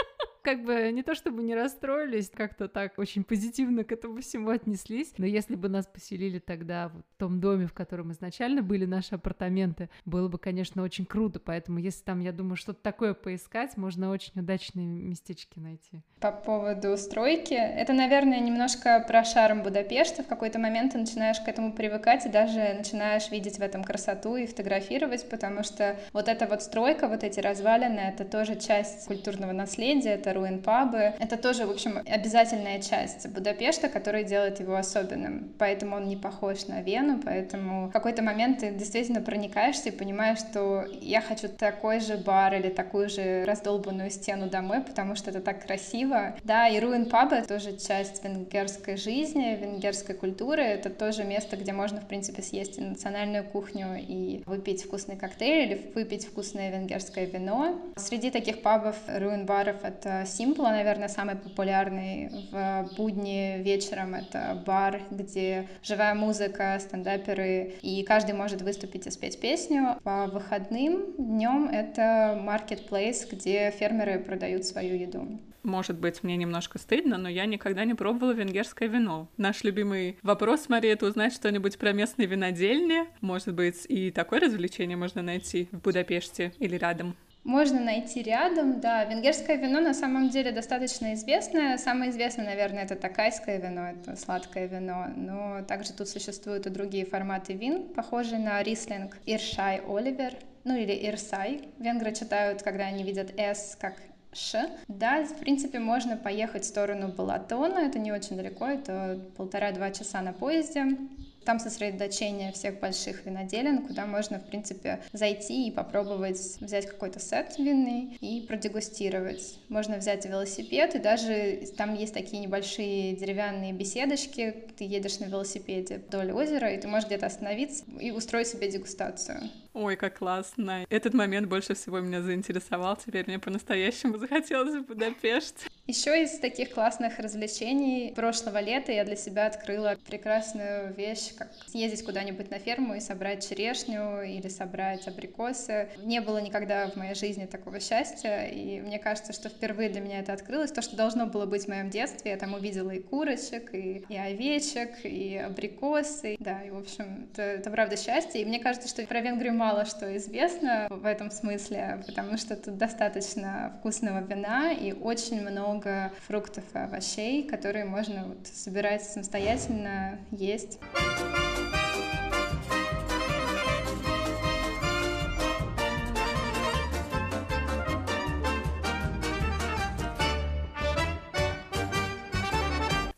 как 0.47 0.63
бы 0.63 0.93
не 0.93 1.03
то 1.03 1.17
чтобы 1.17 1.43
не 1.43 1.57
расстроились, 1.57 2.31
как-то 2.31 2.69
так 2.69 3.01
очень 3.01 3.25
позитивно 3.25 3.83
к 3.83 3.91
этому 3.91 4.21
всему 4.21 4.51
отнеслись. 4.51 5.13
Но 5.19 5.27
если 5.27 5.57
бы 5.57 5.69
нас 5.69 5.89
поселили 5.89 6.39
тогда 6.39 6.87
вот 6.95 7.05
в 7.11 7.19
том 7.19 7.41
доме, 7.41 7.67
в 7.67 7.73
котором 7.73 8.13
изначально 8.13 8.63
были 8.63 8.85
наши 8.85 9.17
апартаменты, 9.17 9.91
было 10.05 10.29
бы, 10.29 10.39
конечно, 10.39 10.85
очень 10.85 11.05
круто. 11.05 11.41
Поэтому 11.41 11.81
если 11.81 12.05
там, 12.05 12.21
я 12.21 12.31
думаю, 12.31 12.55
что-то 12.55 12.81
такое 12.81 13.13
поискать, 13.13 13.77
можно 13.77 14.09
очень 14.09 14.35
удачные 14.37 14.87
местечки 14.87 15.59
найти. 15.59 16.01
По 16.21 16.31
поводу 16.31 16.97
стройки, 16.97 17.55
это, 17.55 17.93
наверное, 17.93 18.39
немножко 18.39 19.05
про 19.05 19.25
шарм 19.25 19.65
Будапешта. 19.65 20.23
В 20.23 20.29
какой-то 20.29 20.61
момент 20.61 20.93
ты 20.93 20.99
начинаешь 20.99 21.41
к 21.41 21.49
этому 21.49 21.73
привыкать 21.73 22.25
и 22.25 22.29
даже 22.29 22.73
начинаешь 22.75 23.33
видеть 23.33 23.59
в 23.59 23.63
этом 23.63 23.83
красоту 23.83 24.37
и 24.37 24.47
фотографировать, 24.47 25.29
потому 25.29 25.65
что 25.65 25.97
вот 26.13 26.29
эта 26.29 26.47
вот 26.47 26.63
стройка, 26.63 27.09
вот 27.09 27.25
эти 27.25 27.41
развалины, 27.41 27.99
это 27.99 28.25
тоже 28.25 28.55
часть 28.55 29.07
культурного 29.09 29.51
наследия, 29.51 30.11
это 30.11 30.36
руин-пабы. 30.37 31.14
Это 31.18 31.37
тоже, 31.37 31.66
в 31.66 31.70
общем, 31.70 31.99
обязательная 32.07 32.81
часть 32.81 33.29
Будапешта, 33.29 33.88
которая 33.88 34.22
делает 34.25 34.61
его 34.61 34.77
особенным. 34.77 35.53
Поэтому 35.59 35.96
он 35.96 36.07
не 36.07 36.16
похож 36.16 36.66
на 36.66 36.83
Вену, 36.83 37.20
поэтому 37.25 37.88
в 37.88 37.92
какой-то 37.92 38.22
момент 38.22 38.61
ты 38.61 38.70
действительно 38.70 39.20
проникаешься 39.20 39.88
и 39.88 39.92
понимаешь, 39.92 40.38
что 40.38 40.85
я 41.01 41.20
хочу 41.20 41.49
такой 41.49 42.01
же 42.01 42.16
бар 42.16 42.55
или 42.55 42.68
такую 42.68 43.09
же 43.09 43.44
раздолбанную 43.44 44.11
стену 44.11 44.49
домой, 44.49 44.81
потому 44.81 45.16
что 45.16 45.31
это 45.31 45.40
так 45.40 45.64
красиво. 45.66 46.37
Да, 46.44 46.68
и 46.68 46.79
руин-пабы— 46.79 47.42
тоже 47.49 47.77
часть 47.77 48.22
венгерской 48.22 48.96
жизни, 48.96 49.57
венгерской 49.57 50.14
культуры. 50.14 50.62
Это 50.62 50.90
тоже 50.90 51.25
место, 51.25 51.57
где 51.57 51.72
можно, 51.72 52.01
в 52.01 52.07
принципе, 52.07 52.42
съесть 52.42 52.79
и 52.79 52.83
национальную 52.83 53.44
кухню, 53.44 53.96
и 53.99 54.42
выпить 54.46 54.85
вкусный 54.85 55.16
коктейль 55.16 55.66
или 55.66 55.92
выпить 55.94 56.27
вкусное 56.27 56.70
венгерское 56.70 57.27
вино. 57.27 57.81
Среди 57.96 58.31
таких 58.31 58.62
пабов, 58.62 58.96
руин-баров— 59.07 59.77
это 59.83 60.25
Симпла, 60.27 60.69
наверное, 60.71 61.09
самый 61.09 61.37
популярный 61.37 62.31
в 62.51 62.91
будни 62.97 63.62
вечером. 63.62 64.15
Это 64.15 64.62
бар, 64.67 65.03
где 65.11 65.69
живая 65.83 66.15
музыка, 66.15 66.79
стендаперы, 66.81 67.75
и 67.83 68.03
каждый 68.03 68.35
может 68.35 68.62
выступить 68.62 69.07
и 69.07 69.11
спеть 69.11 69.41
песню. 69.41 69.99
По 70.03 70.27
выходным 70.27 71.15
днем 71.17 71.69
это 71.69 72.41
marketplace, 72.43 73.29
где 73.31 73.71
фермеры 73.71 74.19
продают 74.19 74.65
свою 74.65 74.97
еду. 74.97 75.39
Может 75.67 75.99
быть, 75.99 76.23
мне 76.23 76.37
немножко 76.37 76.79
стыдно, 76.79 77.19
но 77.19 77.29
я 77.29 77.45
никогда 77.45 77.85
не 77.85 77.95
пробовала 77.95 78.31
венгерское 78.31 78.89
вино. 78.89 79.29
Наш 79.37 79.65
любимый 79.65 80.17
вопрос, 80.23 80.69
Мария, 80.69 80.93
это 80.93 81.07
узнать 81.07 81.35
что-нибудь 81.35 81.77
про 81.77 81.93
местные 81.93 82.27
винодельни. 82.27 83.05
Может 83.21 83.53
быть, 83.53 83.85
и 83.89 84.12
такое 84.12 84.39
развлечение 84.39 84.97
можно 84.97 85.23
найти 85.23 85.69
в 85.73 85.81
Будапеште 85.81 86.53
или 86.61 86.77
рядом. 86.77 87.17
Можно 87.47 87.81
найти 87.81 88.23
рядом, 88.23 88.81
да. 88.81 89.05
Венгерское 89.05 89.57
вино 89.57 89.79
на 89.81 89.95
самом 89.95 90.31
деле 90.31 90.51
достаточно 90.51 91.15
известное. 91.15 91.79
Самое 91.79 92.11
известное, 92.11 92.45
наверное, 92.45 92.83
это 92.83 92.97
такайское 92.97 93.59
вино, 93.59 93.91
это 93.91 94.17
сладкое 94.17 94.67
вино. 94.67 95.07
Но 95.15 95.63
также 95.63 95.93
тут 95.93 96.09
существуют 96.09 96.67
и 96.67 96.71
другие 96.71 97.07
форматы 97.07 97.53
вин, 97.53 97.95
похожие 97.95 98.41
на 98.41 98.61
рислинг 98.65 99.17
Иршай 99.27 99.81
Оливер, 99.87 100.35
ну 100.65 100.75
или 100.75 100.93
Ирсай. 101.09 101.69
Венгры 101.79 102.13
читают, 102.13 102.65
когда 102.65 102.87
они 102.87 103.05
видят 103.05 103.31
S 103.39 103.79
как 103.81 103.95
Ш. 104.33 104.69
Да, 104.89 105.23
в 105.23 105.37
принципе, 105.37 105.79
можно 105.79 106.17
поехать 106.17 106.65
в 106.65 106.67
сторону 106.67 107.13
Балатона, 107.17 107.79
это 107.79 108.01
не 108.01 108.11
очень 108.11 108.37
далеко, 108.37 108.67
это 108.67 109.21
полтора-два 109.37 109.93
часа 109.93 110.21
на 110.21 110.33
поезде. 110.33 110.99
Там 111.47 111.61
сосредоточение 111.61 112.51
всех 112.51 112.81
больших 112.81 113.25
виноделин, 113.25 113.87
куда 113.87 114.05
можно, 114.05 114.41
в 114.41 114.47
принципе, 114.47 115.01
зайти 115.13 115.69
и 115.69 115.71
попробовать 115.71 116.41
взять 116.61 116.87
какой-то 116.87 117.21
сет 117.21 117.57
винный 117.57 118.19
и 118.21 118.45
продегустировать. 118.49 119.61
Можно 119.69 119.99
взять 119.99 120.27
велосипед, 120.27 120.97
и 120.97 120.99
даже 120.99 121.63
там 121.77 121.95
есть 121.95 122.15
такие 122.15 122.43
небольшие 122.43 123.15
деревянные 123.15 123.73
беседочки. 123.73 124.57
Ты 124.77 124.85
едешь 124.85 125.21
на 125.21 125.27
велосипеде 125.27 125.99
вдоль 125.99 126.33
озера, 126.33 126.73
и 126.75 126.81
ты 126.81 126.89
можешь 126.89 127.07
где-то 127.07 127.27
остановиться 127.27 127.85
и 128.01 128.11
устроить 128.11 128.49
себе 128.49 128.69
дегустацию. 128.69 129.39
Ой, 129.73 129.95
как 129.95 130.19
классно. 130.19 130.85
Этот 130.91 131.15
момент 131.15 131.49
больше 131.49 131.75
всего 131.75 132.01
меня 132.01 132.23
заинтересовал. 132.23 132.97
Теперь 132.97 133.25
мне 133.27 133.39
по-настоящему 133.39 134.19
захотелось 134.19 134.75
в 134.75 134.87
Будапешт. 134.87 135.69
Еще 135.87 136.25
из 136.25 136.40
таких 136.40 136.70
классных 136.70 137.20
развлечений 137.20 138.12
прошлого 138.12 138.59
лета 138.59 138.90
я 138.90 139.05
для 139.05 139.14
себя 139.14 139.46
открыла 139.46 139.96
прекрасную 140.05 140.92
вещь, 140.92 141.33
как 141.37 141.49
съездить 141.68 142.05
куда-нибудь 142.05 142.51
на 142.51 142.59
ферму 142.59 142.94
и 142.94 143.01
собрать 143.01 143.49
черешню 143.49 144.22
или 144.22 144.49
собрать 144.49 145.07
абрикосы. 145.07 145.90
Не 145.99 146.20
было 146.20 146.38
никогда 146.38 146.88
в 146.88 146.96
моей 146.96 147.14
жизни 147.14 147.46
такого 147.46 147.79
счастья, 147.79 148.46
и 148.46 148.81
мне 148.81 148.99
кажется, 148.99 149.33
что 149.33 149.49
впервые 149.49 149.88
для 149.88 150.01
меня 150.01 150.18
это 150.18 150.33
открылось. 150.33 150.72
То, 150.72 150.83
что 150.83 150.96
должно 150.96 151.27
было 151.27 151.46
быть 151.46 151.66
в 151.66 151.68
моем 151.68 151.88
детстве, 151.88 152.33
я 152.33 152.37
там 152.37 152.55
увидела 152.55 152.90
и 152.90 152.99
курочек, 152.99 153.72
и, 153.72 154.05
и 154.09 154.16
овечек, 154.16 155.05
и 155.05 155.37
абрикосы. 155.37 156.35
Да, 156.40 156.62
и, 156.62 156.70
в 156.70 156.79
общем, 156.79 157.29
это, 157.33 157.42
это 157.42 157.70
правда 157.70 157.96
счастье. 157.96 158.42
И 158.42 158.44
мне 158.44 158.59
кажется, 158.59 158.88
что 158.88 159.07
про 159.07 159.20
Венгрию 159.20 159.55
мало 159.55 159.85
что 159.85 160.16
известно 160.16 160.88
в 160.90 161.07
этом 161.07 161.31
смысле, 161.31 162.03
потому 162.09 162.37
что 162.38 162.57
тут 162.57 162.77
достаточно 162.77 163.77
вкусного 163.79 164.20
вина 164.25 164.72
и 164.72 164.92
очень 164.92 165.42
много 165.42 165.76
много 165.77 166.11
фруктов 166.27 166.65
и 166.75 166.79
овощей, 166.79 167.47
которые 167.47 167.85
можно 167.85 168.25
вот 168.29 168.47
собирать 168.47 169.03
самостоятельно, 169.03 170.19
есть. 170.31 170.79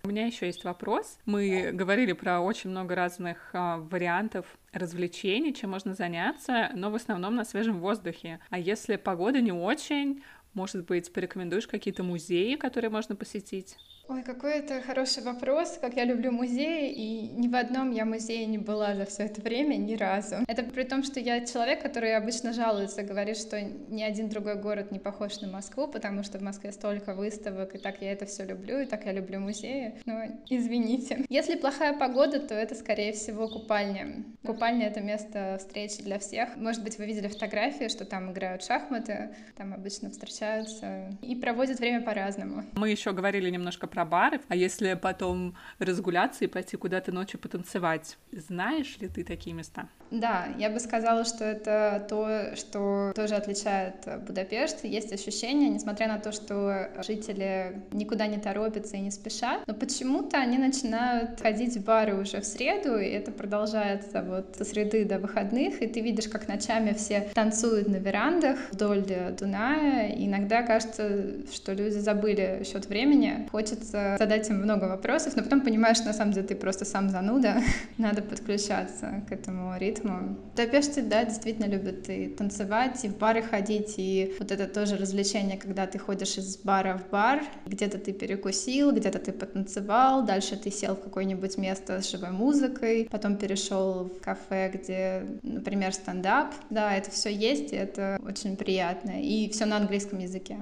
У 0.03 0.11
меня 0.11 0.27
еще 0.27 0.47
есть 0.47 0.65
вопрос. 0.65 1.19
Мы 1.27 1.71
говорили 1.73 2.13
про 2.13 2.41
очень 2.41 2.71
много 2.71 2.95
разных 2.97 3.51
а, 3.53 3.77
вариантов 3.77 4.47
развлечений, 4.73 5.55
чем 5.55 5.71
можно 5.71 5.95
заняться, 5.95 6.71
но 6.75 6.91
в 6.91 6.95
основном 6.95 7.37
на 7.37 7.45
свежем 7.45 7.79
воздухе. 7.79 8.41
А 8.51 8.59
если 8.59 8.97
погода 8.97 9.41
не 9.41 9.53
очень, 9.53 10.23
может 10.59 10.85
быть, 10.87 11.13
порекомендуешь 11.13 11.69
какие-то 11.69 12.03
музеи, 12.03 12.57
которые 12.57 12.91
можно 12.91 13.15
посетить? 13.15 13.79
Ой, 14.11 14.23
какой 14.23 14.55
это 14.55 14.81
хороший 14.81 15.23
вопрос, 15.23 15.77
как 15.79 15.95
я 15.95 16.05
люблю 16.05 16.33
музеи, 16.33 16.91
и 16.91 17.29
ни 17.29 17.47
в 17.47 17.55
одном 17.55 17.91
я 17.91 18.07
музее 18.07 18.47
не 18.47 18.57
была 18.57 18.95
за 18.95 19.05
все 19.05 19.25
это 19.25 19.43
время 19.43 19.75
ни 19.75 19.97
разу. 19.97 20.37
Это 20.49 20.63
при 20.63 20.85
том, 20.85 21.03
что 21.03 21.21
я 21.21 21.45
человек, 21.45 21.83
который 21.83 22.17
обычно 22.17 22.55
жалуется, 22.55 23.03
говорит, 23.03 23.37
что 23.37 23.61
ни 23.61 24.03
один 24.03 24.31
другой 24.31 24.55
город 24.55 24.93
не 24.93 24.99
похож 24.99 25.43
на 25.43 25.49
Москву, 25.49 25.89
потому 25.89 26.23
что 26.23 26.39
в 26.39 26.43
Москве 26.43 26.73
столько 26.73 27.13
выставок, 27.13 27.75
и 27.75 27.79
так 27.79 28.01
я 28.01 28.13
это 28.13 28.25
все 28.25 28.47
люблю, 28.47 28.81
и 28.81 28.87
так 28.87 29.05
я 29.05 29.13
люблю 29.13 29.41
музеи. 29.41 30.01
Но 30.07 30.23
извините. 30.49 31.27
Если 31.29 31.57
плохая 31.57 31.93
погода, 31.93 32.41
то 32.41 32.55
это, 32.55 32.75
скорее 32.75 33.13
всего, 33.13 33.47
купальня. 33.47 34.25
Купальня— 34.43 34.87
это 34.89 35.03
место 35.03 35.57
встречи 35.59 36.03
для 36.03 36.19
всех. 36.19 36.57
Может 36.57 36.83
быть, 36.83 36.97
вы 36.97 37.05
видели 37.05 37.29
фотографии, 37.29 37.89
что 37.89 38.07
там 38.07 38.33
играют 38.33 38.63
шахматы, 38.65 39.35
там 39.55 39.75
обычно 39.75 40.09
встречаются 40.09 41.11
и 41.21 41.37
проводят 41.37 41.79
время 41.79 42.01
по-разному. 42.01 42.65
Мы 42.73 42.89
еще 42.89 43.13
говорили 43.13 43.51
немножко 43.51 43.87
про 43.87 43.98
про 43.99 44.05
бары, 44.05 44.41
а 44.47 44.55
если 44.55 44.95
потом 44.95 45.57
разгуляться 45.81 46.45
и 46.45 46.47
пойти 46.47 46.77
куда-то 46.77 47.11
ночью 47.11 47.41
потанцевать, 47.41 48.17
знаешь 48.31 48.97
ли 49.01 49.09
ты 49.09 49.25
такие 49.25 49.57
места? 49.57 49.89
Да, 50.13 50.47
я 50.57 50.71
бы 50.71 50.79
сказала, 50.81 51.25
что 51.25 51.45
это 51.45 52.07
то, 52.09 52.57
что 52.57 53.13
тоже 53.15 53.35
отличает 53.35 53.97
Будапешт. 54.27 54.85
Есть 54.85 55.13
ощущение, 55.13 55.69
несмотря 55.69 56.07
на 56.07 56.19
то, 56.19 56.31
что 56.33 56.89
жители 57.07 57.83
никуда 57.93 58.27
не 58.29 58.39
торопятся 58.39 58.97
и 58.97 59.01
не 59.01 59.11
спешат, 59.11 59.67
но 59.67 59.75
почему-то 59.75 60.39
они 60.39 60.59
начинают 60.59 61.41
ходить 61.41 61.77
в 61.77 61.85
бары 61.85 62.15
уже 62.15 62.41
в 62.41 62.47
среду, 62.47 62.97
и 62.99 63.07
это 63.07 63.33
продолжается 63.33 64.23
вот 64.23 64.55
со 64.57 64.65
среды 64.65 65.05
до 65.05 65.19
выходных, 65.19 65.83
и 65.83 65.89
ты 65.89 66.01
видишь, 66.01 66.29
как 66.29 66.47
ночами 66.47 66.95
все 66.95 67.29
танцуют 67.35 67.89
на 67.89 67.97
верандах 67.97 68.59
вдоль 68.71 69.05
Дуная. 69.39 70.11
И 70.11 70.27
иногда 70.27 70.63
кажется, 70.63 71.45
что 71.53 71.73
люди 71.73 71.99
забыли 71.99 72.63
счет 72.65 72.87
времени. 72.87 73.47
Хочется 73.51 73.88
задать 73.91 74.49
им 74.51 74.57
много 74.57 74.85
вопросов, 74.85 75.37
но 75.37 75.43
потом 75.43 75.61
понимаешь, 75.61 75.99
на 76.01 76.13
самом 76.13 76.33
деле 76.33 76.47
ты 76.47 76.55
просто 76.55 76.85
сам 76.85 77.11
зануда. 77.11 77.63
Надо 77.99 78.23
подключаться 78.23 79.23
к 79.29 79.33
этому 79.33 79.77
ритму. 79.79 80.37
Будапеште, 80.51 81.03
да, 81.03 81.25
действительно 81.25 81.67
любят 81.67 82.09
и 82.09 82.29
танцевать, 82.29 83.05
и 83.05 83.09
в 83.09 83.19
бары 83.19 83.43
ходить, 83.43 83.95
и 83.97 84.35
вот 84.39 84.51
это 84.53 84.67
тоже 84.67 84.97
развлечение, 84.97 85.57
когда 85.59 85.87
ты 85.87 85.99
ходишь 85.99 86.39
из 86.39 86.57
бара 86.59 86.99
в 86.99 87.11
бар, 87.11 87.43
где-то 87.67 87.99
ты 87.99 88.13
перекусил, 88.13 88.93
где-то 88.93 89.19
ты 89.19 89.33
потанцевал, 89.33 90.25
дальше 90.25 90.57
ты 90.57 90.71
сел 90.71 90.95
в 90.95 91.01
какое-нибудь 91.01 91.59
место 91.59 92.01
с 92.01 92.11
живой 92.11 92.31
музыкой, 92.31 93.09
потом 93.11 93.37
перешел 93.37 94.05
в 94.05 94.21
кафе, 94.21 94.71
где, 94.73 95.27
например, 95.43 95.93
стендап. 95.93 96.55
Да, 96.71 96.95
это 96.95 97.11
все 97.11 97.33
есть, 97.33 97.73
и 97.73 97.77
это 97.77 98.19
очень 98.25 98.57
приятно, 98.57 99.23
и 99.23 99.49
все 99.51 99.67
на 99.67 99.77
английском 99.77 100.19
языке. 100.19 100.59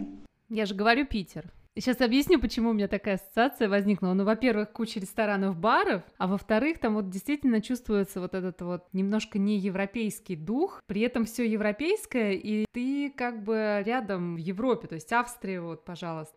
Я 0.49 0.67
же 0.67 0.75
говорю 0.75 1.07
Питер. 1.07 1.53
Сейчас 1.79 2.01
объясню, 2.01 2.41
почему 2.41 2.71
у 2.71 2.73
меня 2.73 2.89
такая 2.89 3.17
ассоциация 3.17 3.69
возникла. 3.69 4.15
Ну, 4.15 4.25
во-первых, 4.25 4.73
куча 4.73 4.99
ресторанов, 4.99 5.59
баров, 5.59 6.03
а 6.17 6.27
во-вторых, 6.27 6.79
там 6.79 6.95
вот 6.95 7.11
действительно 7.11 7.61
чувствуется 7.61 8.19
вот 8.19 8.33
этот 8.33 8.62
вот 8.62 8.85
немножко 8.95 9.39
не 9.39 9.59
европейский 9.59 10.37
дух, 10.37 10.83
при 10.87 11.03
этом 11.03 11.27
все 11.27 11.45
европейское, 11.45 12.33
и 12.33 12.65
ты 12.73 13.12
как 13.15 13.45
бы 13.45 13.83
рядом 13.85 14.37
в 14.37 14.39
Европе, 14.39 14.89
то 14.89 14.95
есть 14.95 15.12
Австрия, 15.12 15.61
вот, 15.61 15.85
пожалуйста. 15.85 16.35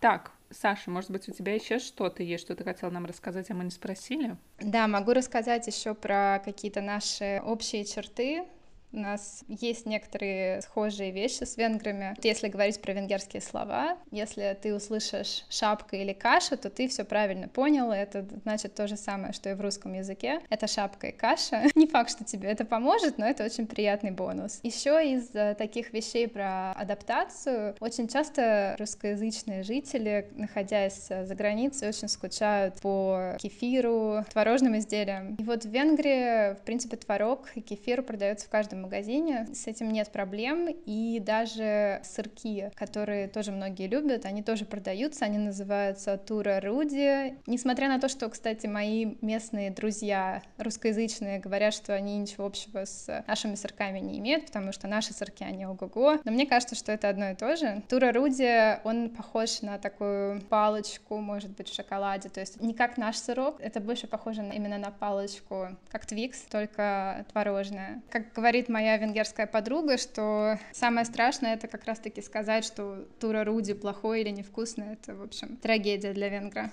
Так, 0.00 0.32
Саша, 0.62 0.92
может 0.92 1.10
быть, 1.10 1.28
у 1.28 1.32
тебя 1.32 1.56
еще 1.56 1.80
что-то 1.80 2.22
есть, 2.22 2.44
что 2.44 2.54
ты 2.54 2.62
хотела 2.62 2.88
нам 2.90 3.04
рассказать, 3.04 3.50
а 3.50 3.54
мы 3.54 3.64
не 3.64 3.72
спросили? 3.72 4.36
Да, 4.60 4.86
могу 4.86 5.12
рассказать 5.12 5.66
еще 5.66 5.92
про 5.92 6.40
какие-то 6.44 6.80
наши 6.80 7.42
общие 7.44 7.84
черты 7.84 8.44
У 8.92 8.98
нас 8.98 9.42
есть 9.48 9.86
некоторые 9.86 10.60
схожие 10.60 11.12
вещи 11.12 11.44
с 11.44 11.56
венграми. 11.56 12.14
Если 12.22 12.48
говорить 12.48 12.80
про 12.82 12.92
венгерские 12.92 13.40
слова, 13.40 13.96
если 14.10 14.56
ты 14.60 14.74
услышишь 14.74 15.44
шапка 15.48 15.96
или 15.96 16.12
каша, 16.12 16.58
то 16.58 16.68
ты 16.68 16.88
все 16.88 17.04
правильно 17.04 17.48
понял. 17.48 17.90
Это 17.90 18.26
значит 18.42 18.74
то 18.74 18.86
же 18.86 18.96
самое, 18.96 19.32
что 19.32 19.50
и 19.50 19.54
в 19.54 19.60
русском 19.62 19.94
языке. 19.94 20.40
Это 20.50 20.66
шапка 20.66 21.08
и 21.08 21.12
каша. 21.12 21.62
Не 21.74 21.86
факт, 21.86 22.10
что 22.10 22.24
тебе 22.24 22.50
это 22.50 22.66
поможет, 22.66 23.16
но 23.16 23.26
это 23.26 23.44
очень 23.44 23.66
приятный 23.66 24.10
бонус. 24.10 24.60
Еще 24.62 25.14
из 25.14 25.34
э, 25.34 25.54
таких 25.54 25.94
вещей 25.94 26.28
про 26.28 26.72
адаптацию, 26.72 27.74
очень 27.80 28.08
часто 28.08 28.76
русскоязычные 28.78 29.62
жители, 29.62 30.28
находясь 30.34 31.08
за 31.08 31.34
границей, 31.34 31.88
очень 31.88 32.08
скучают 32.08 32.80
по 32.82 33.36
кефиру, 33.38 34.24
творожным 34.30 34.76
изделиям. 34.76 35.36
И 35.36 35.44
вот 35.44 35.64
в 35.64 35.70
Венгрии, 35.70 36.54
в 36.54 36.60
принципе, 36.64 36.98
творог 36.98 37.48
и 37.54 37.62
кефир 37.62 38.02
продаются 38.02 38.46
в 38.46 38.50
каждом 38.50 38.81
магазине, 38.82 39.48
с 39.52 39.66
этим 39.66 39.90
нет 39.90 40.10
проблем, 40.10 40.68
и 40.68 41.20
даже 41.20 42.00
сырки, 42.04 42.70
которые 42.74 43.28
тоже 43.28 43.52
многие 43.52 43.86
любят, 43.86 44.26
они 44.26 44.42
тоже 44.42 44.64
продаются, 44.64 45.24
они 45.24 45.38
называются 45.38 46.16
Тура 46.18 46.60
Руди. 46.60 47.36
Несмотря 47.46 47.88
на 47.88 47.98
то, 47.98 48.08
что, 48.08 48.28
кстати, 48.28 48.66
мои 48.66 49.14
местные 49.20 49.70
друзья 49.70 50.42
русскоязычные 50.58 51.38
говорят, 51.38 51.74
что 51.74 51.94
они 51.94 52.18
ничего 52.18 52.46
общего 52.46 52.84
с 52.84 53.24
нашими 53.26 53.54
сырками 53.54 53.98
не 53.98 54.18
имеют, 54.18 54.46
потому 54.46 54.72
что 54.72 54.86
наши 54.88 55.12
сырки, 55.12 55.44
они 55.44 55.66
ого-го, 55.66 56.18
но 56.24 56.32
мне 56.32 56.46
кажется, 56.46 56.74
что 56.74 56.92
это 56.92 57.08
одно 57.08 57.30
и 57.30 57.34
то 57.34 57.56
же. 57.56 57.82
Тура 57.88 58.12
Руди, 58.12 58.78
он 58.84 59.10
похож 59.10 59.62
на 59.62 59.78
такую 59.78 60.40
палочку, 60.42 61.18
может 61.18 61.50
быть, 61.50 61.68
в 61.68 61.74
шоколаде, 61.74 62.28
то 62.28 62.40
есть 62.40 62.60
не 62.60 62.74
как 62.74 62.96
наш 62.96 63.16
сырок, 63.16 63.60
это 63.60 63.80
больше 63.80 64.06
похоже 64.06 64.42
именно 64.52 64.78
на 64.78 64.90
палочку, 64.90 65.68
как 65.88 66.06
Твикс, 66.06 66.40
только 66.42 67.24
творожная. 67.32 68.02
Как 68.10 68.32
говорит 68.32 68.68
моя 68.72 68.96
венгерская 68.96 69.46
подруга, 69.46 69.98
что 69.98 70.58
самое 70.72 71.04
страшное 71.04 71.54
это 71.54 71.68
как 71.68 71.84
раз-таки 71.84 72.22
сказать, 72.22 72.64
что 72.64 73.06
тура 73.20 73.44
Руди 73.44 73.74
плохой 73.74 74.22
или 74.22 74.30
невкусный. 74.30 74.94
Это, 74.94 75.14
в 75.14 75.22
общем, 75.22 75.56
трагедия 75.56 76.12
для 76.12 76.28
венгра. 76.28 76.72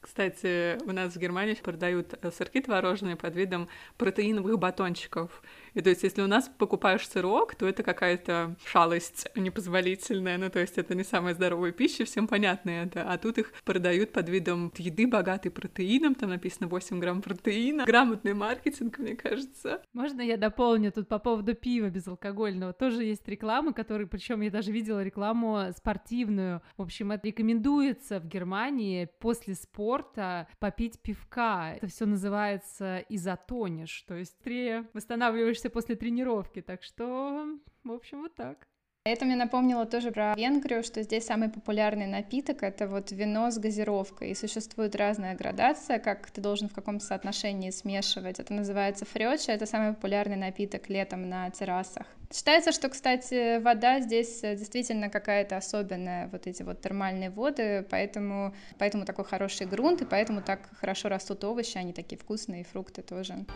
Кстати, 0.00 0.80
у 0.84 0.92
нас 0.92 1.14
в 1.14 1.18
Германии 1.18 1.54
продают 1.54 2.14
сырки 2.32 2.60
творожные 2.60 3.16
под 3.16 3.34
видом 3.34 3.68
протеиновых 3.98 4.56
батончиков. 4.56 5.42
И 5.76 5.82
то 5.82 5.90
есть, 5.90 6.02
если 6.02 6.22
у 6.22 6.26
нас 6.26 6.50
покупаешь 6.56 7.06
сырок, 7.06 7.54
то 7.54 7.68
это 7.68 7.82
какая-то 7.82 8.56
шалость 8.64 9.28
непозволительная, 9.36 10.38
ну 10.38 10.48
то 10.48 10.58
есть 10.58 10.78
это 10.78 10.94
не 10.94 11.04
самая 11.04 11.34
здоровая 11.34 11.70
пища, 11.70 12.06
всем 12.06 12.26
понятно 12.26 12.70
это, 12.70 13.02
а 13.02 13.18
тут 13.18 13.36
их 13.36 13.52
продают 13.62 14.10
под 14.10 14.30
видом 14.30 14.72
еды, 14.78 15.06
богатой 15.06 15.50
протеином, 15.50 16.14
там 16.14 16.30
написано 16.30 16.66
8 16.68 16.98
грамм 16.98 17.20
протеина. 17.20 17.84
Грамотный 17.84 18.32
маркетинг, 18.32 18.98
мне 18.98 19.16
кажется. 19.16 19.82
Можно 19.92 20.22
я 20.22 20.38
дополню 20.38 20.90
тут 20.92 21.08
по 21.08 21.18
поводу 21.18 21.54
пива 21.54 21.90
безалкогольного? 21.90 22.72
Тоже 22.72 23.04
есть 23.04 23.28
реклама, 23.28 23.74
которая, 23.74 24.06
причем 24.06 24.40
я 24.40 24.50
даже 24.50 24.72
видела 24.72 25.04
рекламу 25.04 25.72
спортивную. 25.76 26.62
В 26.78 26.82
общем, 26.82 27.12
это 27.12 27.26
рекомендуется 27.26 28.18
в 28.18 28.26
Германии 28.26 29.10
после 29.20 29.54
спорта 29.54 30.48
попить 30.58 31.02
пивка. 31.02 31.74
Это 31.76 31.86
все 31.88 32.06
называется 32.06 33.04
изотониш, 33.10 34.04
то 34.08 34.14
есть 34.14 34.38
ты 34.42 34.86
восстанавливаешься 34.94 35.65
восстанавливаешься 35.66 35.70
после 35.70 35.96
тренировки. 35.96 36.62
Так 36.62 36.82
что, 36.82 37.46
в 37.84 37.92
общем, 37.92 38.22
вот 38.22 38.34
так. 38.34 38.66
Это 39.04 39.24
мне 39.24 39.36
напомнило 39.36 39.86
тоже 39.86 40.10
про 40.10 40.34
Венгрию, 40.34 40.82
что 40.82 41.00
здесь 41.00 41.26
самый 41.26 41.48
популярный 41.48 42.06
напиток— 42.06 42.62
это 42.64 42.88
вот 42.88 43.12
вино 43.12 43.52
с 43.52 43.58
газировкой. 43.58 44.30
И 44.30 44.34
существует 44.34 44.96
разная 44.96 45.36
градация, 45.36 46.00
как 46.00 46.28
ты 46.32 46.40
должен 46.40 46.68
в 46.68 46.74
каком 46.74 46.98
соотношении 46.98 47.70
смешивать. 47.70 48.40
Это 48.40 48.52
называется 48.52 49.04
фрёча, 49.04 49.52
это 49.52 49.64
самый 49.64 49.94
популярный 49.94 50.34
напиток 50.34 50.88
летом 50.88 51.28
на 51.28 51.50
террасах. 51.50 52.04
Считается, 52.34 52.72
что, 52.72 52.88
кстати, 52.88 53.60
вода 53.60 54.00
здесь 54.00 54.40
действительно 54.40 55.08
какая-то 55.08 55.56
особенная, 55.56 56.26
вот 56.32 56.48
эти 56.48 56.64
вот 56.64 56.80
термальные 56.80 57.30
воды, 57.30 57.86
поэтому, 57.88 58.56
поэтому 58.76 59.04
такой 59.04 59.24
хороший 59.24 59.68
грунт, 59.68 60.02
и 60.02 60.04
поэтому 60.04 60.42
так 60.42 60.68
хорошо 60.80 61.08
растут 61.08 61.44
овощи, 61.44 61.78
они 61.78 61.92
такие 61.92 62.18
вкусные, 62.18 62.62
и 62.62 62.64
фрукты 62.64 63.02
тоже. 63.02 63.46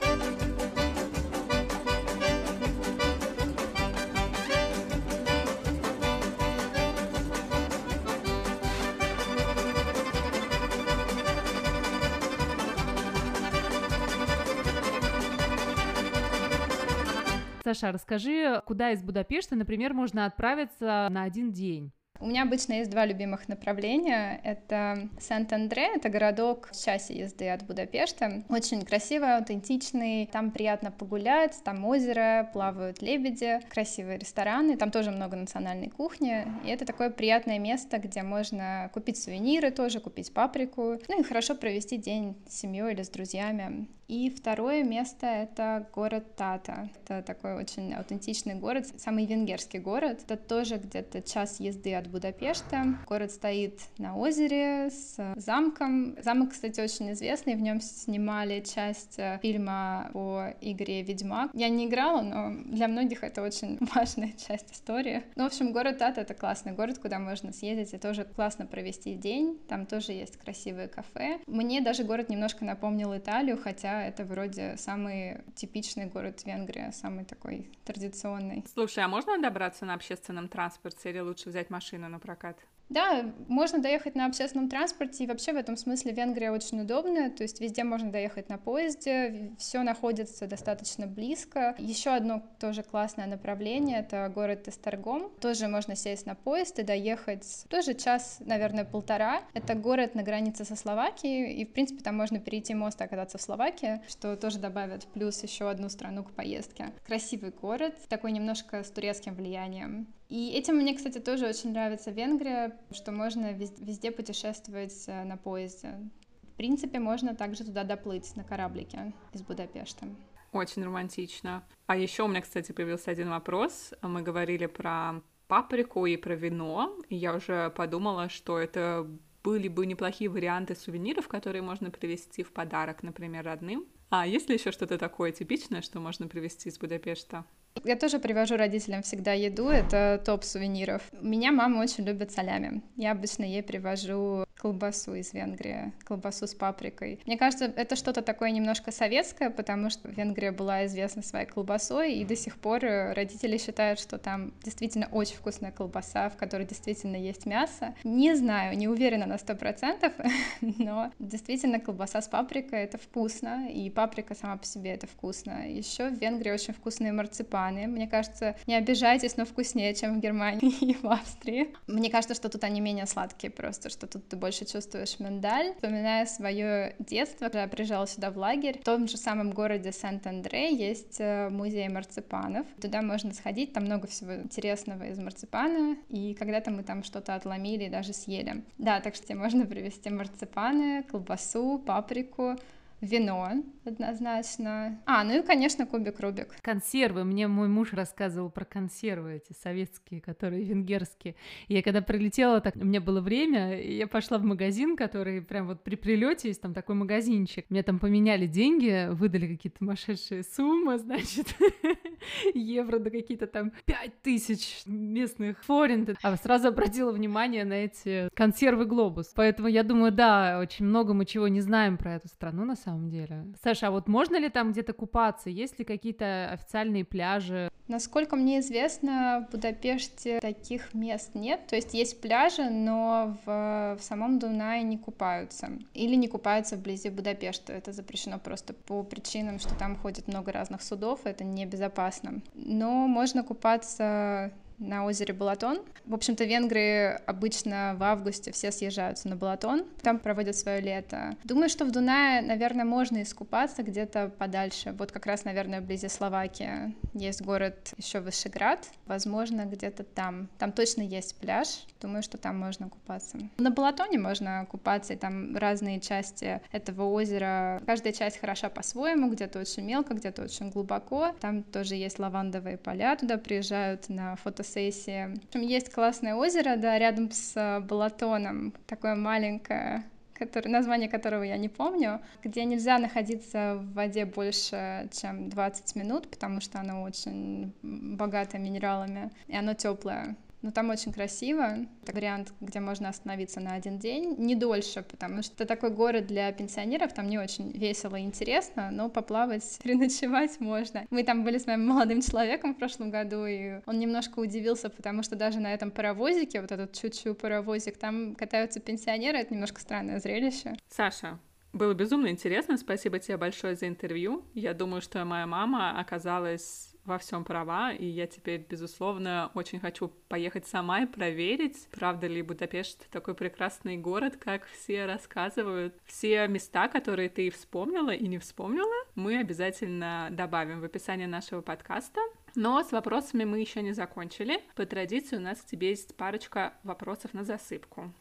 Саша, 17.71 17.93
расскажи, 17.93 18.61
куда 18.67 18.91
из 18.91 19.01
Будапешта, 19.01 19.55
например, 19.55 19.95
можно 19.95 20.27
отправиться 20.27 21.07
на 21.09 21.23
один 21.23 21.53
день? 21.53 21.93
У 22.19 22.27
меня 22.27 22.43
обычно 22.43 22.73
есть 22.73 22.91
два 22.91 23.07
любимых 23.07 23.49
направления. 23.49 24.41
Это 24.43 25.09
Сент-Андре, 25.21 25.95
это 25.95 26.09
городок 26.09 26.69
в 26.73 26.85
часе 26.85 27.17
езды 27.17 27.49
от 27.49 27.65
Будапешта. 27.65 28.43
Очень 28.49 28.85
красивый, 28.85 29.37
аутентичный, 29.37 30.27
там 30.27 30.51
приятно 30.51 30.91
погулять, 30.91 31.61
там 31.65 31.85
озеро, 31.85 32.51
плавают 32.53 33.03
лебеди, 33.03 33.61
красивые 33.71 34.19
рестораны, 34.19 34.77
там 34.77 34.91
тоже 34.91 35.13
много 35.13 35.37
национальной 35.37 35.91
кухни. 35.91 36.45
И 36.65 36.69
это 36.71 36.85
такое 36.85 37.11
приятное 37.11 37.61
место, 37.61 37.99
где 37.99 38.25
можно 38.25 38.91
купить 38.93 39.23
сувениры 39.23 39.71
тоже, 39.71 40.01
купить 40.01 40.35
паприку, 40.35 40.99
ну 41.09 41.21
и 41.21 41.23
хорошо 41.23 41.55
провести 41.55 41.99
день 41.99 42.37
с 42.49 42.59
семьей 42.59 42.95
или 42.95 43.03
с 43.05 43.11
друзьями. 43.11 43.87
И 44.11 44.29
второе 44.29 44.83
место— 44.83 45.25
это 45.29 45.87
город 45.95 46.35
Тата. 46.35 46.91
Это 46.97 47.23
такой 47.23 47.55
очень 47.55 47.95
аутентичный 47.95 48.57
город, 48.57 48.89
самый 48.99 49.25
венгерский 49.25 49.79
город. 49.79 50.23
Это 50.25 50.37
тоже 50.37 50.79
где-то 50.79 51.23
час 51.23 51.61
езды 51.61 51.95
от 51.95 52.09
Будапешта. 52.09 52.99
Город 53.07 53.31
стоит 53.31 53.79
на 53.99 54.17
озере 54.17 54.91
с 54.91 55.17
замком. 55.37 56.17
Замок, 56.25 56.51
кстати, 56.51 56.81
очень 56.81 57.13
известный, 57.13 57.55
в 57.55 57.61
нем 57.61 57.81
снимали 57.81 58.59
часть 58.63 59.21
э, 59.21 59.39
фильма 59.43 60.11
по 60.13 60.55
игре 60.61 61.03
«Ведьмак». 61.03 61.53
Я 61.55 61.69
не 61.69 61.87
играла, 61.87 62.21
но 62.21 62.65
для 62.65 62.89
многих 62.89 63.23
это 63.23 63.43
очень 63.43 63.79
важная 63.95 64.33
часть 64.33 64.73
истории. 64.73 65.23
Ну, 65.37 65.45
в 65.45 65.47
общем, 65.47 65.71
город 65.71 65.99
Тата— 65.99 66.21
это 66.23 66.35
классный 66.35 66.73
город, 66.73 66.99
куда 66.99 67.21
можно 67.21 67.53
съездить 67.53 67.95
и 67.95 67.99
тоже 67.99 68.25
классно 68.25 68.67
провести 68.67 69.15
день. 69.15 69.57
Там 69.69 69.87
тоже 69.87 70.11
есть 70.11 70.37
красивые 70.37 70.89
кафе. 70.89 71.39
Мне 71.47 71.81
даже 71.81 72.03
город 72.03 72.29
немножко 72.29 72.65
напомнил 72.65 73.17
Италию, 73.17 73.57
хотя 73.57 74.00
это 74.07 74.25
вроде 74.25 74.77
самый 74.77 75.43
типичный 75.55 76.07
город 76.07 76.45
Венгрии, 76.45 76.91
самый 76.93 77.25
такой 77.25 77.71
традиционный. 77.85 78.65
Слушай, 78.73 79.05
а 79.05 79.09
можно 79.09 79.41
добраться 79.41 79.85
на 79.85 79.95
общественном 79.95 80.49
транспорте 80.49 81.11
или 81.11 81.21
лучше 81.21 81.49
взять 81.49 81.71
машину 81.71 82.09
на 82.09 82.19
прокат? 82.19 82.59
Да, 82.91 83.33
можно 83.47 83.79
доехать 83.79 84.17
на 84.17 84.27
общественном 84.27 84.69
транспорте, 84.69 85.23
и 85.23 85.27
вообще 85.27 85.53
в 85.53 85.57
этом 85.57 85.77
смысле 85.77 86.13
Венгрия 86.13 86.51
очень 86.51 86.81
удобная, 86.81 87.31
то 87.31 87.45
есть 87.45 87.61
везде 87.61 87.85
можно 87.85 88.11
доехать 88.11 88.49
на 88.49 88.59
поезде, 88.59 89.53
все 89.59 89.83
находится 89.83 90.49
достаточно 90.49 91.07
близко. 91.07 91.77
Еще 91.79 92.11
одно 92.11 92.43
тоже 92.59 92.83
классное 92.83 93.27
направление— 93.27 93.99
это 94.01 94.31
город 94.35 94.67
Эстергом. 94.67 95.31
Тоже 95.41 95.69
можно 95.69 95.95
сесть 95.95 96.27
на 96.27 96.35
поезд 96.35 96.81
и 96.81 96.83
доехать 96.83 97.65
тоже 97.69 97.95
час, 97.95 98.39
наверное, 98.41 98.85
полтора. 98.85 99.43
Это 99.55 99.77
город 99.77 100.17
на 100.17 100.25
границе 100.25 100.65
со 100.65 100.75
Словакией, 100.75 101.53
и, 101.53 101.65
в 101.65 101.73
принципе, 101.73 102.03
там 102.03 102.17
можно 102.17 102.41
перейти 102.41 102.75
мост 102.75 103.01
и 103.01 103.05
оказаться 103.05 103.39
в 103.39 103.43
Словакии, 103.43 104.01
что 104.09 104.37
тоже 104.37 104.59
добавит 104.59 105.07
плюс 105.15 105.41
еще 105.45 105.71
одну 105.71 105.89
страну 105.91 106.25
к 106.25 106.33
поездке. 106.33 106.89
Красивый 107.07 107.53
город, 107.53 107.95
такой 108.09 108.33
немножко 108.33 108.83
с 108.83 108.91
турецким 108.91 109.37
влиянием. 109.37 110.09
И 110.31 110.53
этим 110.53 110.77
мне, 110.77 110.95
кстати, 110.95 111.19
тоже 111.19 111.49
очень 111.49 111.73
нравится 111.73 112.13
Венгрия, 112.13 112.79
что 112.93 113.11
можно 113.11 113.53
везде 113.53 114.13
путешествовать 114.13 115.05
э, 115.09 115.25
на 115.25 115.37
поезде. 115.37 115.99
В 116.43 116.57
принципе, 116.57 117.01
можно 117.01 117.35
также 117.35 117.65
туда 117.65 117.83
доплыть 117.83 118.37
на 118.37 118.45
кораблике 118.45 119.13
из 119.33 119.43
Будапешта. 119.43 120.07
Очень 120.53 120.85
романтично. 120.85 121.65
А 121.87 121.97
еще 121.97 122.23
у 122.23 122.29
меня, 122.29 122.43
кстати, 122.43 122.71
появился 122.71 123.11
один 123.11 123.29
вопрос. 123.29 123.93
Мы 124.03 124.23
говорили 124.23 124.67
про 124.67 125.21
паприку 125.49 126.07
и 126.07 126.17
про 126.17 126.35
вино, 126.37 126.97
и 127.09 127.17
я 127.17 127.35
уже 127.35 127.71
подумала, 127.71 128.29
что 128.29 128.57
это 128.57 129.11
были 129.43 129.67
бы 129.67 129.85
неплохие 129.85 130.31
варианты 130.31 130.77
сувениров, 130.77 131.27
которые 131.27 131.63
можно 131.63 131.91
привезти 131.91 132.45
в 132.45 132.53
подарок, 132.53 133.03
например, 133.03 133.45
родным. 133.47 133.85
А 134.11 134.29
есть 134.29 134.49
ли 134.49 134.55
еще 134.55 134.71
что-то 134.71 134.97
такое 134.97 135.33
типичное, 135.33 135.83
что 135.83 135.99
можно 135.99 136.29
привезти 136.29 136.69
из 136.69 136.79
Будапешта? 136.79 137.45
Я 137.85 137.97
тоже 137.97 138.19
привожу 138.19 138.57
родителям 138.57 139.03
всегда 139.03 139.33
еду, 139.33 139.69
это 139.69 140.21
топ 140.25 140.45
сувениров. 140.45 141.03
Меня 141.21 141.53
мама 141.53 141.81
очень 141.81 142.05
любит 142.05 142.31
солями. 142.31 142.83
Я 142.97 143.13
обычно 143.13 143.45
ей 143.45 143.63
привожу 143.63 144.45
колбасу 144.61 145.15
из 145.15 145.33
Венгрии, 145.33 145.93
колбасу 146.05 146.47
с 146.47 146.55
паприкой. 146.55 147.19
Мне 147.25 147.39
кажется, 147.39 147.65
это 147.65 147.97
что-то 147.97 148.21
такое 148.21 148.51
немножко 148.51 148.93
советское, 148.93 149.49
потому 149.49 149.89
что 149.89 150.09
Венгрия 150.09 150.53
была 150.53 150.85
известна 150.85 151.23
своей 151.23 151.47
колбасой, 151.47 152.15
и 152.15 152.25
до 152.27 152.37
сих 152.37 152.59
пор 152.59 152.81
родители 152.83 153.57
считают, 153.57 153.99
что 153.99 154.19
там 154.19 154.53
действительно 154.63 155.09
очень 155.11 155.37
вкусная 155.37 155.73
колбаса, 155.73 156.29
в 156.29 156.37
которой 156.37 156.67
действительно 156.67 157.17
есть 157.17 157.47
мясо. 157.47 157.95
Не 158.05 158.35
знаю, 158.35 158.77
не 158.77 158.89
уверена 158.89 159.25
на 159.25 159.39
сто 159.39 159.55
процентов, 159.55 160.13
но 160.61 161.11
действительно 161.19 161.81
колбаса 161.81 162.21
с 162.21 162.29
паприкой— 162.29 162.81
это 162.83 162.99
вкусно, 162.99 163.71
и 163.71 163.89
паприка 163.89 164.35
сама 164.35 164.59
по 164.59 164.67
себе— 164.67 164.91
это 164.93 165.07
вкусно. 165.07 165.71
Еще 165.71 166.11
в 166.11 166.21
Венгрии 166.21 166.51
очень 166.51 166.75
вкусные 166.75 167.13
марципаны, 167.13 167.60
марципаны. 167.61 167.87
Мне 167.87 168.07
кажется, 168.07 168.57
не 168.67 168.75
обижайтесь, 168.75 169.37
но 169.37 169.45
вкуснее, 169.45 169.95
чем 169.95 170.17
в 170.17 170.21
Германии 170.21 170.73
и 170.81 170.95
в 170.95 171.07
Австрии. 171.07 171.75
Мне 171.87 172.11
кажется, 172.11 172.35
что 172.35 172.49
тут 172.49 172.65
они 172.65 172.81
менее 172.81 173.07
сладкие 173.07 173.51
просто, 173.51 173.91
что 173.91 174.07
тут 174.07 174.29
ты 174.29 174.37
больше 174.37 174.65
чувствуешь 174.65 175.19
миндаль. 175.19 175.75
Вспоминая 175.75 176.27
свое 176.27 176.95
детство, 176.99 177.47
когда 177.47 177.63
я 177.63 177.69
приезжала 177.69 178.07
сюда 178.07 178.31
в 178.31 178.39
лагерь, 178.39 178.79
в 178.79 178.85
том 178.85 179.09
же 179.09 179.17
самом 179.17 179.51
городе 179.51 179.93
Сент-Андре 179.93 180.75
есть 180.75 181.21
э, 181.21 181.49
музей 181.51 181.89
марципанов. 181.89 182.67
Туда 182.81 183.03
можно 183.03 183.33
сходить, 183.33 183.73
там 183.73 183.85
много 183.85 184.07
всего 184.07 184.35
интересного 184.35 185.05
из 185.05 185.19
марципана, 185.19 185.97
и 186.09 186.35
когда-то 186.35 186.71
мы 186.71 186.83
там 186.83 187.03
что-то 187.03 187.35
отломили 187.35 187.85
и 187.85 187.91
даже 187.91 188.13
съели. 188.13 188.63
Да, 188.79 189.01
так 189.01 189.15
что 189.15 189.27
тебе 189.27 189.39
можно 189.39 189.67
привезти 189.67 190.11
марципаны, 190.11 191.03
колбасу, 191.05 191.79
паприку, 191.79 192.57
вино 193.01 193.51
однозначно. 193.85 195.01
А, 195.07 195.25
ну 195.25 195.39
и, 195.39 195.43
конечно, 195.43 195.87
кубик 195.87 196.21
Рубик. 196.21 196.55
Консервы. 196.63 197.25
Мне 197.25 197.49
мой 197.49 197.69
муж 197.69 197.93
рассказывал 197.93 198.51
про 198.51 198.65
консервы 198.65 199.37
эти 199.37 199.57
советские, 199.59 200.21
которые 200.21 200.65
венгерские. 200.65 201.35
И 201.69 201.75
я 201.75 201.83
когда 201.83 202.03
прилетела, 202.03 202.61
так 202.61 202.77
у 202.77 202.85
меня 202.85 203.01
было 203.01 203.21
время, 203.21 203.81
и 203.81 203.97
я 203.97 204.07
пошла 204.07 204.39
в 204.39 204.45
магазин, 204.45 204.97
который 204.97 205.43
прям 205.43 205.67
вот 205.67 205.83
при 205.83 205.97
прилете 205.97 206.49
есть 206.49 206.61
там 206.61 206.75
такой 206.75 206.95
магазинчик. 206.95 207.67
Мне 207.71 207.83
там 207.83 207.99
поменяли 207.99 208.47
деньги, 208.47 209.09
выдали 209.11 209.55
какие-то 209.55 209.79
сумасшедшие 209.79 210.43
суммы, 210.43 210.99
значит, 210.99 211.55
евро, 212.55 212.99
да 212.99 213.11
какие-то 213.11 213.47
там 213.47 213.73
пять 213.87 214.21
тысяч 214.23 214.83
местных 214.87 215.65
форинт. 215.65 216.11
А 216.23 216.37
сразу 216.37 216.69
обратила 216.69 217.13
внимание 217.13 217.65
на 217.65 217.75
эти 217.75 218.29
консервы 218.35 218.85
Глобус. 218.85 219.33
Поэтому 219.35 219.69
я 219.69 219.83
думаю, 219.83 220.13
да, 220.13 220.59
очень 220.61 220.85
много 220.85 221.15
мы 221.15 221.25
чего 221.25 221.49
не 221.49 221.61
знаем 221.61 221.97
про 221.97 222.15
эту 222.15 222.29
страну 222.29 222.65
на 222.65 222.77
самом 222.77 222.90
самом 222.91 223.09
деле. 223.09 223.47
Саша, 223.63 223.89
а 223.89 223.91
вот 223.91 224.09
можно 224.09 224.37
ли 224.37 224.49
там 224.49 224.73
где-то 224.73 224.93
купаться? 224.93 225.51
Есть 225.51 225.79
ли 225.79 225.85
какие-то 225.85 226.51
официальные 226.53 227.05
пляжи? 227.05 227.71
Насколько 227.89 228.37
мне 228.37 228.61
известно, 228.61 229.47
в 229.49 229.53
Будапеште 229.53 230.39
таких 230.41 230.95
мест 230.95 231.35
нет. 231.35 231.67
То 231.67 231.77
есть 231.77 231.95
есть 231.95 232.21
пляжи, 232.21 232.71
но 232.71 233.37
в, 233.45 233.97
в 233.99 234.03
самом 234.03 234.39
Дунае 234.39 234.83
не 234.83 234.97
купаются. 234.97 235.71
Или 235.95 236.15
не 236.15 236.29
купаются 236.29 236.77
вблизи 236.77 237.11
Будапешта. 237.11 237.73
Это 237.73 237.93
запрещено 237.93 238.39
просто 238.39 238.75
по 238.75 239.03
причинам, 239.03 239.59
что 239.59 239.77
там 239.77 239.97
ходит 239.97 240.29
много 240.29 240.53
разных 240.53 240.83
судов, 240.83 241.21
это 241.25 241.45
небезопасно. 241.45 242.43
Но 242.55 243.09
можно 243.09 243.43
купаться 243.43 244.53
на 244.81 245.05
озере 245.05 245.33
Балатон. 245.35 245.81
В 246.07 246.15
общем-то, 246.15 246.45
венгры 246.45 247.21
обычно 247.27 247.95
в 247.97 248.03
августе 248.03 248.51
все 248.51 248.73
съезжаются 248.73 249.29
на 249.29 249.37
Балатон, 249.37 249.85
там 250.03 250.19
проводят 250.19 250.57
свое 250.57 250.81
лето. 250.81 251.37
Думаю, 251.45 251.69
что 251.69 251.85
в 251.85 251.93
Дунае, 251.93 252.43
наверное, 252.43 252.85
можно 252.85 253.23
искупаться 253.23 253.83
где-то 253.83 254.33
подальше. 254.39 254.95
Вот 254.99 255.13
как 255.13 255.27
раз, 255.27 255.45
наверное, 255.45 255.81
вблизи 255.81 256.09
Словакии 256.09 256.95
есть 257.15 257.43
город 257.43 257.93
еще 257.99 258.21
Вышеград. 258.21 258.87
Возможно, 259.07 259.67
где-то 259.67 260.03
там. 260.03 260.49
Там 260.59 260.73
точно 260.73 261.03
есть 261.03 261.37
пляж. 261.37 261.85
Думаю, 262.01 262.23
что 262.23 262.39
там 262.39 262.59
можно 262.59 262.89
купаться. 262.89 263.39
На 263.59 263.71
Балатоне 263.71 264.19
можно 264.19 264.67
купаться, 264.71 265.13
и 265.13 265.17
там 265.17 265.57
разные 265.57 266.01
части 266.01 266.61
этого 266.73 267.05
озера. 267.05 267.83
Каждая 267.85 268.13
часть 268.13 268.39
хороша 268.39 268.71
по-своему, 268.71 269.31
где-то 269.31 269.61
очень 269.61 269.85
мелко, 269.85 270.15
где-то 270.15 270.43
очень 270.43 270.71
глубоко. 270.71 271.35
Там 271.41 271.63
тоже 271.63 271.95
есть 271.97 272.19
лавандовые 272.19 272.79
поля, 272.79 273.15
туда 273.17 273.37
приезжают 273.37 274.09
на 274.09 274.37
фото 274.37 274.63
фотосессии. 274.71 275.39
Есть 275.55 275.93
классное 275.93 276.35
озеро, 276.35 276.77
да, 276.77 276.99
рядом 276.99 277.31
с 277.31 277.53
э, 277.57 277.81
Балатоном, 277.81 278.73
такое 278.87 279.15
маленькое, 279.15 280.05
который, 280.35 280.69
название 280.69 281.09
которого 281.09 281.43
я 281.43 281.57
не 281.57 281.69
помню, 281.69 282.21
где 282.43 282.65
нельзя 282.65 282.99
находиться 282.99 283.77
в 283.77 283.93
воде 283.95 284.25
больше, 284.25 285.09
чем 285.13 285.49
20 285.49 285.97
минут, 285.97 286.31
потому 286.31 286.61
что 286.61 286.81
оно 286.81 287.03
очень 287.03 287.73
богато 287.83 288.59
минералами, 288.59 289.31
и 289.49 289.57
оно 289.57 289.75
теплое. 289.75 290.37
Но 290.63 290.71
там 290.71 290.91
очень 290.91 291.13
красиво. 291.13 291.87
Это 292.03 292.13
вариант, 292.13 292.53
где 292.61 292.81
можно 292.81 293.09
остановиться 293.09 293.61
на 293.61 293.75
один 293.75 293.99
день, 293.99 294.35
не 294.39 294.55
дольше, 294.55 295.03
потому 295.03 295.43
что 295.43 295.55
это 295.55 295.67
такой 295.67 295.91
город 295.91 296.27
для 296.27 296.53
пенсионеров, 296.53 297.15
там 297.15 297.29
не 297.29 297.39
очень 297.39 297.71
весело 297.73 298.17
и 298.17 298.23
интересно, 298.23 298.91
но 298.91 299.09
поплавать, 299.09 299.79
переночевать 299.83 300.61
можно. 300.61 301.07
Мы 301.11 301.23
там 301.25 301.45
были 301.45 301.59
с 301.59 301.67
моим 301.67 301.87
молодым 301.87 302.21
человеком 302.21 302.75
в 302.75 302.79
прошлом 302.79 303.11
году, 303.11 303.47
и 303.47 303.81
он 303.87 303.99
немножко 303.99 304.39
удивился, 304.41 304.91
потому 304.91 305.23
что 305.23 305.37
даже 305.37 305.61
на 305.61 305.73
этом 305.73 305.91
паровозике, 305.91 306.61
вот 306.61 306.73
этот 306.73 306.93
чуть-чуть 306.93 307.39
паровозик, 307.39 307.97
там 307.97 308.35
катаются 308.35 308.81
пенсионеры, 308.81 309.39
это 309.39 309.55
немножко 309.55 309.81
странное 309.81 310.21
зрелище. 310.21 310.77
Саша, 310.89 311.39
было 311.73 311.95
безумно 311.95 312.29
интересно. 312.29 312.77
Спасибо 312.77 313.19
тебе 313.19 313.37
большое 313.37 313.77
за 313.77 313.87
интервью. 313.87 314.45
Я 314.55 314.75
думаю, 314.75 315.01
что 315.01 315.25
моя 315.25 315.47
мама 315.47 315.99
оказалась 316.01 316.90
во 317.11 317.19
всем 317.19 317.45
права, 317.45 317.93
и 317.93 318.07
я 318.07 318.27
теперь, 318.27 318.65
безусловно, 318.69 319.51
очень 319.55 319.81
хочу 319.81 320.13
поехать 320.29 320.67
сама 320.67 321.03
и 321.03 321.07
проверить, 321.07 321.89
правда 321.91 322.29
ли 322.29 322.41
Будапешт 322.41 323.09
такой 323.11 323.35
прекрасный 323.35 323.97
город, 323.97 324.37
как 324.37 324.65
все 324.67 325.07
рассказывают. 325.07 325.95
Все 326.07 326.47
места, 326.47 326.89
которые 326.89 327.29
ты 327.29 327.51
вспомнила 327.51 328.11
и 328.11 328.29
не 328.29 328.39
вспомнила, 328.39 328.95
мы 329.17 329.39
обязательно 329.39 330.29
добавим 330.31 330.81
в 330.81 330.85
описание 330.85 331.27
нашего 331.27 331.63
подкаста. 331.63 332.21
Но 332.55 332.83
с 332.83 332.93
вопросами 332.93 333.45
мы 333.45 333.59
еще 333.59 333.83
не 333.83 333.93
закончили. 333.93 334.61
По 334.77 334.87
традиции 334.87 335.37
у 335.37 335.41
нас 335.41 335.61
к 335.61 335.67
тебе 335.67 335.91
есть 335.91 336.17
парочка 336.17 336.75
вопросов 336.85 337.35
на 337.35 337.45
засыпку. 337.45 338.13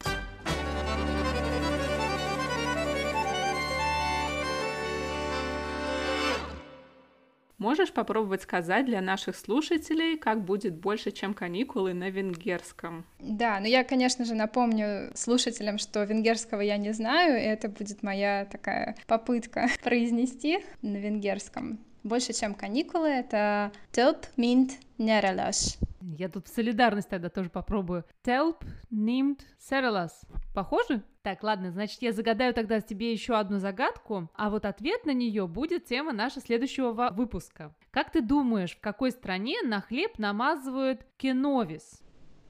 Можешь 7.60 7.92
попробовать 7.92 8.40
сказать 8.40 8.86
для 8.86 9.02
наших 9.02 9.36
слушателей, 9.36 10.16
как 10.16 10.42
будет 10.42 10.76
больше, 10.76 11.10
чем 11.10 11.34
каникулы 11.34 11.92
на 11.92 12.08
венгерском? 12.08 13.04
Да, 13.18 13.60
но 13.60 13.66
я, 13.66 13.84
конечно 13.84 14.24
же, 14.24 14.34
напомню 14.34 15.10
слушателям, 15.14 15.76
что 15.76 16.02
венгерского 16.04 16.62
я 16.62 16.78
не 16.78 16.92
знаю, 16.94 17.36
и 17.36 17.44
это 17.44 17.68
будет 17.68 18.02
моя 18.02 18.46
такая 18.46 18.96
попытка 19.06 19.68
произнести 19.84 20.60
на 20.80 20.96
венгерском. 20.96 21.78
Больше, 22.02 22.32
чем 22.32 22.54
каникулы, 22.54 23.08
это 23.08 23.72
Több 23.92 24.24
mint 24.38 24.70
nyaralás. 24.96 25.76
Я 26.18 26.28
тут 26.28 26.48
в 26.48 26.54
солидарность 26.54 27.08
тогда 27.08 27.28
тоже 27.28 27.50
попробую. 27.50 28.04
Telp 28.24 28.62
nimmt 28.90 29.40
serelas. 29.58 30.10
Похоже? 30.54 31.02
Так, 31.22 31.42
ладно, 31.42 31.70
значит, 31.70 32.02
я 32.02 32.12
загадаю 32.12 32.54
тогда 32.54 32.80
тебе 32.80 33.12
еще 33.12 33.34
одну 33.34 33.58
загадку, 33.58 34.30
а 34.34 34.50
вот 34.50 34.64
ответ 34.64 35.04
на 35.04 35.12
нее 35.12 35.46
будет 35.46 35.84
тема 35.84 36.12
нашего 36.12 36.40
следующего 36.40 37.10
выпуска. 37.12 37.74
Как 37.90 38.10
ты 38.10 38.22
думаешь, 38.22 38.74
в 38.74 38.80
какой 38.80 39.10
стране 39.10 39.56
на 39.62 39.80
хлеб 39.80 40.18
намазывают 40.18 41.06
кеновис? 41.16 42.02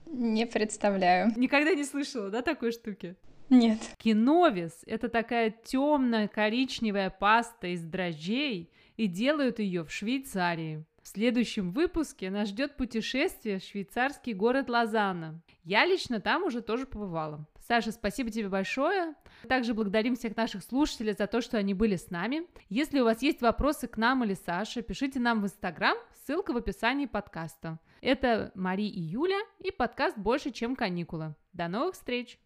Не 0.07 0.47
представляю. 0.47 1.33
Никогда 1.37 1.75
не 1.75 1.85
слышала, 1.85 2.31
да, 2.31 2.43
такой 2.43 2.73
штуки? 2.73 3.17
Нет. 3.49 3.81
Киновис– 3.99 4.83
это 4.87 5.09
такая 5.09 5.51
темная 5.51 6.29
коричневая 6.29 7.11
паста 7.11 7.67
из 7.67 7.83
дрожжей, 7.83 8.71
и 8.97 9.07
делают 9.07 9.59
ее 9.59 9.83
в 9.83 9.91
Швейцарии. 9.91 10.85
Следующем 11.13 11.73
выпуске 11.73 12.31
нас 12.31 12.51
ждет 12.51 12.77
путешествие 12.77 13.59
в 13.59 13.65
швейцарский 13.65 14.33
город 14.33 14.71
Лозанна. 14.71 15.43
Я 15.65 15.85
лично 15.85 16.21
там 16.21 16.45
уже 16.45 16.61
тоже 16.61 16.87
побывала. 16.87 17.49
Саша, 17.67 17.91
спасибо 17.91 18.31
тебе 18.31 18.49
большое. 18.49 19.17
Также 19.49 19.75
благодарим 19.75 20.15
всех 20.15 20.37
наших 20.37 20.63
слушателей 20.63 21.15
за 21.15 21.27
то, 21.27 21.41
что 21.41 21.59
они 21.59 21.75
были 21.75 21.97
с 21.97 22.11
нами. 22.11 22.43
Если 22.69 23.01
у 23.01 23.05
вас 23.05 23.23
есть 23.23 23.43
вопросы 23.43 23.89
к 23.89 23.97
нам 23.97 24.23
или 24.23 24.35
Саше, 24.35 24.83
пишите 24.83 25.19
нам 25.19 25.41
в 25.41 25.47
Инстаграм, 25.47 25.97
ссылка 26.25 26.53
в 26.53 26.57
описании 26.59 27.07
подкаста. 27.07 27.81
Это 28.03 28.53
Мари 28.55 28.87
и 28.87 29.01
Юля 29.01 29.41
и 29.59 29.73
подкаст 29.73 30.17
«Больше, 30.17 30.53
чем 30.53 30.77
каникулы». 30.77 31.35
До 31.53 31.67
новых 31.67 31.95
встреч! 31.95 32.39